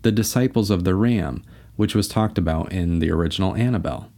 the 0.01 0.11
disciples 0.11 0.69
of 0.69 0.83
the 0.83 0.93
ram, 0.93 1.41
which 1.77 1.95
was 1.95 2.09
talked 2.09 2.37
about 2.37 2.73
in 2.73 2.99
the 2.99 3.09
original 3.11 3.55
Annabelle. 3.55 4.11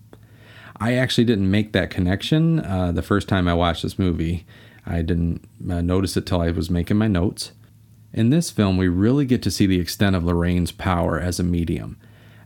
I 0.79 0.95
actually 0.95 1.25
didn't 1.25 1.51
make 1.51 1.71
that 1.73 1.91
connection 1.91 2.61
uh, 2.61 2.91
the 2.91 3.03
first 3.03 3.27
time 3.27 3.47
I 3.47 3.53
watched 3.53 3.83
this 3.83 3.99
movie. 3.99 4.47
I 4.87 5.03
didn't 5.03 5.47
uh, 5.69 5.81
notice 5.81 6.17
it 6.17 6.25
till 6.25 6.41
I 6.41 6.49
was 6.49 6.67
making 6.71 6.97
my 6.97 7.07
notes. 7.07 7.51
In 8.11 8.31
this 8.31 8.49
film, 8.49 8.75
we 8.77 8.87
really 8.87 9.25
get 9.25 9.43
to 9.43 9.51
see 9.51 9.67
the 9.67 9.79
extent 9.79 10.15
of 10.15 10.23
Lorraine's 10.23 10.71
power 10.71 11.19
as 11.19 11.39
a 11.39 11.43
medium. 11.43 11.99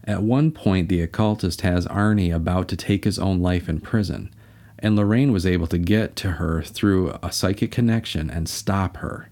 At 0.04 0.24
one 0.24 0.52
point, 0.52 0.90
the 0.90 1.02
occultist 1.02 1.62
has 1.62 1.88
Arnie 1.88 2.36
about 2.36 2.68
to 2.68 2.76
take 2.76 3.06
his 3.06 3.18
own 3.18 3.40
life 3.40 3.70
in 3.70 3.80
prison, 3.80 4.34
and 4.82 4.96
Lorraine 4.96 5.32
was 5.32 5.46
able 5.46 5.68
to 5.68 5.78
get 5.78 6.16
to 6.18 6.32
her 6.32 6.62
through 6.62 7.18
a 7.22 7.32
psychic 7.32 7.72
connection 7.72 8.30
and 8.30 8.48
stop 8.48 8.98
her. 8.98 9.30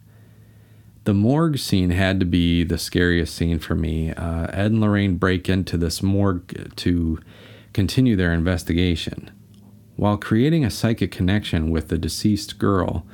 The 1.06 1.14
morgue 1.14 1.58
scene 1.58 1.92
had 1.92 2.20
to 2.20 2.26
be 2.26 2.64
the 2.64 2.78
scariest 2.78 3.34
scene 3.34 3.60
for 3.60 3.76
me. 3.76 4.12
Uh, 4.12 4.48
Ed 4.52 4.72
and 4.72 4.82
Lorraine 4.82 5.16
break 5.16 5.48
into 5.48 5.78
this 5.78 6.04
morgue 6.04 6.76
to 6.76 7.20
continue 7.72 8.16
their 8.16 8.34
investigation. 8.34 9.32
While 9.96 10.18
creating 10.18 10.66
a 10.66 10.70
psychic 10.70 11.12
connection 11.12 11.72
with 11.72 11.88
the 11.88 11.98
deceased 11.98 12.60
girl 12.60 13.06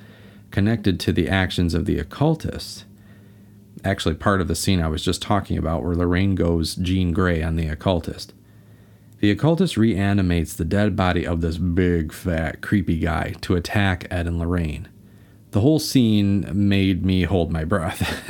connected 0.50 1.00
to 1.02 1.14
the 1.14 1.30
actions 1.30 1.74
of 1.74 1.86
the 1.86 2.00
occultist, 2.00 2.86
actually 3.84 4.16
part 4.16 4.42
of 4.42 4.48
the 4.48 4.56
scene 4.56 4.82
I 4.82 4.88
was 4.88 5.04
just 5.04 5.22
talking 5.22 5.58
about 5.58 5.84
where 5.84 5.96
Lorraine 5.96 6.36
goes 6.36 6.76
Jean 6.76 7.12
Grey 7.12 7.44
on 7.44 7.56
the 7.56 7.68
occultist. 7.68 8.34
The 9.24 9.32
occultist 9.32 9.78
reanimates 9.78 10.54
the 10.54 10.66
dead 10.66 10.98
body 10.98 11.26
of 11.26 11.40
this 11.40 11.58
big, 11.58 12.12
fat, 12.12 12.60
creepy 12.60 13.00
guy 13.00 13.36
to 13.40 13.56
attack 13.56 14.06
Ed 14.12 14.28
and 14.28 14.38
Lorraine. 14.38 14.90
The 15.52 15.62
whole 15.62 15.80
scene 15.80 16.46
made 16.52 17.06
me 17.06 17.24
hold 17.24 17.50
my 17.50 17.64
breath. 17.64 18.30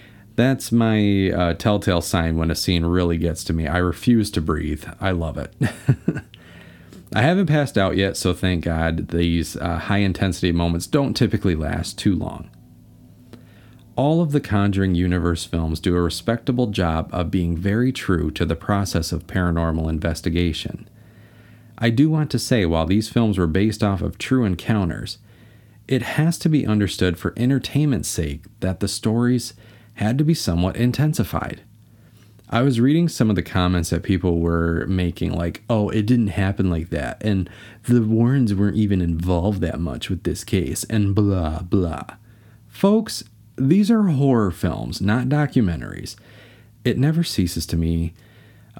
That's 0.34 0.72
my 0.72 1.30
uh, 1.30 1.54
telltale 1.54 2.00
sign 2.00 2.38
when 2.38 2.50
a 2.50 2.56
scene 2.56 2.84
really 2.84 3.18
gets 3.18 3.44
to 3.44 3.52
me. 3.52 3.68
I 3.68 3.78
refuse 3.78 4.32
to 4.32 4.40
breathe. 4.40 4.84
I 5.00 5.12
love 5.12 5.38
it. 5.38 5.54
I 7.14 7.22
haven't 7.22 7.46
passed 7.46 7.78
out 7.78 7.96
yet, 7.96 8.16
so 8.16 8.32
thank 8.32 8.64
God 8.64 9.10
these 9.10 9.56
uh, 9.56 9.78
high 9.78 9.98
intensity 9.98 10.50
moments 10.50 10.88
don't 10.88 11.14
typically 11.14 11.54
last 11.54 12.00
too 12.00 12.16
long. 12.16 12.50
All 13.96 14.20
of 14.20 14.32
the 14.32 14.42
Conjuring 14.42 14.94
Universe 14.94 15.46
films 15.46 15.80
do 15.80 15.96
a 15.96 16.02
respectable 16.02 16.66
job 16.66 17.08
of 17.12 17.30
being 17.30 17.56
very 17.56 17.92
true 17.92 18.30
to 18.32 18.44
the 18.44 18.54
process 18.54 19.10
of 19.10 19.26
paranormal 19.26 19.88
investigation. 19.88 20.86
I 21.78 21.88
do 21.88 22.10
want 22.10 22.30
to 22.32 22.38
say, 22.38 22.66
while 22.66 22.84
these 22.84 23.08
films 23.08 23.38
were 23.38 23.46
based 23.46 23.82
off 23.82 24.02
of 24.02 24.18
true 24.18 24.44
encounters, 24.44 25.16
it 25.88 26.02
has 26.02 26.38
to 26.40 26.50
be 26.50 26.66
understood 26.66 27.18
for 27.18 27.32
entertainment's 27.38 28.08
sake 28.10 28.44
that 28.60 28.80
the 28.80 28.88
stories 28.88 29.54
had 29.94 30.18
to 30.18 30.24
be 30.24 30.34
somewhat 30.34 30.76
intensified. 30.76 31.62
I 32.50 32.60
was 32.60 32.80
reading 32.80 33.08
some 33.08 33.30
of 33.30 33.36
the 33.36 33.42
comments 33.42 33.90
that 33.90 34.02
people 34.02 34.40
were 34.40 34.86
making, 34.86 35.32
like, 35.32 35.62
oh, 35.70 35.88
it 35.88 36.04
didn't 36.04 36.28
happen 36.28 36.68
like 36.68 36.90
that. 36.90 37.22
And 37.24 37.48
the 37.84 38.02
Warrens 38.02 38.54
weren't 38.54 38.76
even 38.76 39.00
involved 39.00 39.62
that 39.62 39.80
much 39.80 40.10
with 40.10 40.24
this 40.24 40.44
case, 40.44 40.84
and 40.84 41.14
blah, 41.14 41.62
blah. 41.62 42.04
Folks, 42.68 43.24
these 43.56 43.90
are 43.90 44.02
horror 44.02 44.50
films, 44.50 45.00
not 45.00 45.28
documentaries. 45.28 46.16
It 46.84 46.98
never 46.98 47.24
ceases 47.24 47.66
to 47.66 47.76
me, 47.76 48.14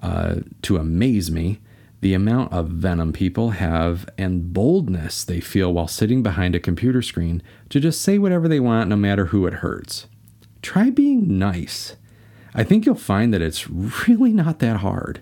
uh, 0.02 0.36
to 0.62 0.76
amaze 0.76 1.30
me, 1.30 1.60
the 2.00 2.14
amount 2.14 2.52
of 2.52 2.68
venom 2.68 3.12
people 3.12 3.50
have 3.50 4.08
and 4.18 4.52
boldness 4.52 5.24
they 5.24 5.40
feel 5.40 5.72
while 5.72 5.88
sitting 5.88 6.22
behind 6.22 6.54
a 6.54 6.60
computer 6.60 7.02
screen 7.02 7.42
to 7.70 7.80
just 7.80 8.02
say 8.02 8.18
whatever 8.18 8.48
they 8.48 8.60
want, 8.60 8.88
no 8.88 8.96
matter 8.96 9.26
who 9.26 9.46
it 9.46 9.54
hurts. 9.54 10.06
Try 10.62 10.90
being 10.90 11.38
nice. 11.38 11.96
I 12.54 12.64
think 12.64 12.86
you'll 12.86 12.94
find 12.94 13.32
that 13.34 13.42
it's 13.42 13.68
really 13.68 14.32
not 14.32 14.58
that 14.60 14.78
hard. 14.78 15.20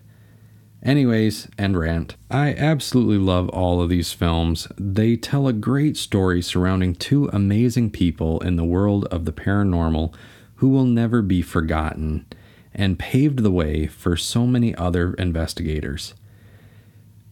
Anyways, 0.85 1.49
end 1.59 1.79
rant. 1.79 2.15
I 2.31 2.53
absolutely 2.53 3.17
love 3.17 3.49
all 3.49 3.81
of 3.81 3.89
these 3.89 4.13
films. 4.13 4.69
They 4.77 5.17
tell 5.17 5.49
a 5.49 5.55
great 5.55 5.97
story 5.97 6.43
surrounding 6.43 6.95
two 6.95 7.31
amazing 7.33 7.91
people 7.91 8.39
in 8.41 8.57
the 8.57 8.65
world 8.65 9.07
of 9.07 9.25
the 9.25 9.33
paranormal 9.33 10.15
who 10.57 10.69
will 10.69 10.85
never 10.85 11.23
be 11.23 11.41
forgotten 11.41 12.27
and 12.75 12.99
paved 12.99 13.39
the 13.39 13.51
way 13.51 13.87
for 13.87 14.15
so 14.15 14.47
many 14.47 14.75
other 14.75 15.15
investigators. 15.15 16.13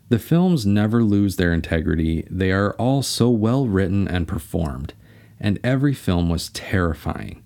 The 0.09 0.19
films 0.19 0.65
never 0.65 1.03
lose 1.03 1.37
their 1.37 1.53
integrity, 1.53 2.27
they 2.31 2.53
are 2.53 2.73
all 2.75 3.03
so 3.03 3.29
well 3.31 3.67
written 3.67 4.09
and 4.09 4.29
performed, 4.29 4.95
and 5.41 5.59
every 5.63 5.95
film 5.95 6.29
was 6.31 6.51
terrifying. 6.51 7.42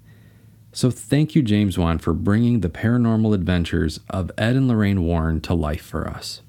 So 0.76 0.90
thank 0.90 1.34
you, 1.34 1.40
James 1.40 1.78
Wan, 1.78 1.96
for 1.96 2.12
bringing 2.12 2.60
the 2.60 2.68
paranormal 2.68 3.32
adventures 3.32 3.98
of 4.10 4.30
Ed 4.36 4.56
and 4.56 4.68
Lorraine 4.68 5.04
Warren 5.04 5.40
to 5.40 5.54
life 5.54 5.80
for 5.80 6.06
us. 6.06 6.42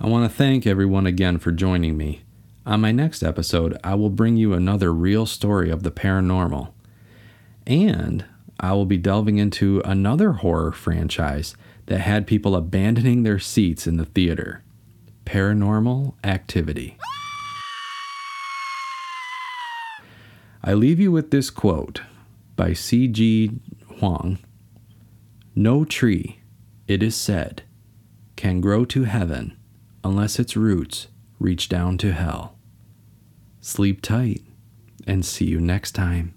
I 0.00 0.08
want 0.08 0.28
to 0.28 0.36
thank 0.36 0.66
everyone 0.66 1.06
again 1.06 1.38
for 1.38 1.52
joining 1.52 1.96
me. 1.96 2.22
On 2.66 2.80
my 2.80 2.90
next 2.90 3.22
episode, 3.22 3.78
I 3.84 3.94
will 3.94 4.10
bring 4.10 4.36
you 4.36 4.54
another 4.54 4.92
real 4.92 5.26
story 5.26 5.70
of 5.70 5.84
the 5.84 5.92
paranormal. 5.92 6.72
And 7.68 8.24
I 8.58 8.72
will 8.72 8.86
be 8.86 8.96
delving 8.96 9.38
into 9.38 9.80
another 9.84 10.32
horror 10.32 10.72
franchise 10.72 11.54
that 11.86 12.00
had 12.00 12.26
people 12.26 12.56
abandoning 12.56 13.22
their 13.22 13.38
seats 13.38 13.86
in 13.86 13.96
the 13.96 14.04
theater 14.04 14.64
paranormal 15.24 16.14
activity. 16.24 16.98
I 20.64 20.74
leave 20.74 21.00
you 21.00 21.10
with 21.10 21.30
this 21.30 21.50
quote 21.50 22.02
by 22.54 22.72
C.G. 22.72 23.50
Jung 24.00 24.38
No 25.54 25.84
tree, 25.84 26.40
it 26.86 27.02
is 27.02 27.16
said, 27.16 27.62
can 28.36 28.60
grow 28.60 28.84
to 28.86 29.04
heaven 29.04 29.56
unless 30.04 30.38
its 30.38 30.56
roots 30.56 31.08
reach 31.38 31.68
down 31.68 31.98
to 31.98 32.12
hell. 32.12 32.56
Sleep 33.60 34.02
tight 34.02 34.42
and 35.06 35.24
see 35.24 35.46
you 35.46 35.60
next 35.60 35.92
time. 35.92 36.34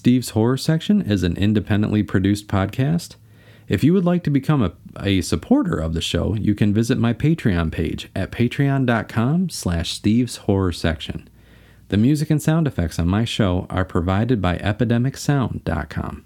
Steve's 0.00 0.30
Horror 0.30 0.56
Section 0.56 1.02
is 1.02 1.22
an 1.22 1.36
independently 1.36 2.02
produced 2.02 2.48
podcast. 2.48 3.16
If 3.68 3.84
you 3.84 3.92
would 3.92 4.06
like 4.06 4.24
to 4.24 4.30
become 4.30 4.62
a, 4.62 4.72
a 4.98 5.20
supporter 5.20 5.78
of 5.78 5.92
the 5.92 6.00
show, 6.00 6.32
you 6.32 6.54
can 6.54 6.72
visit 6.72 6.96
my 6.96 7.12
Patreon 7.12 7.70
page 7.70 8.08
at 8.16 8.32
patreon.com 8.32 9.50
slash 9.50 9.92
Steve's 9.92 10.36
Horror 10.36 10.72
Section. 10.72 11.28
The 11.88 11.98
music 11.98 12.30
and 12.30 12.40
sound 12.40 12.66
effects 12.66 12.98
on 12.98 13.08
my 13.08 13.26
show 13.26 13.66
are 13.68 13.84
provided 13.84 14.40
by 14.40 14.56
epidemicsound.com. 14.56 16.24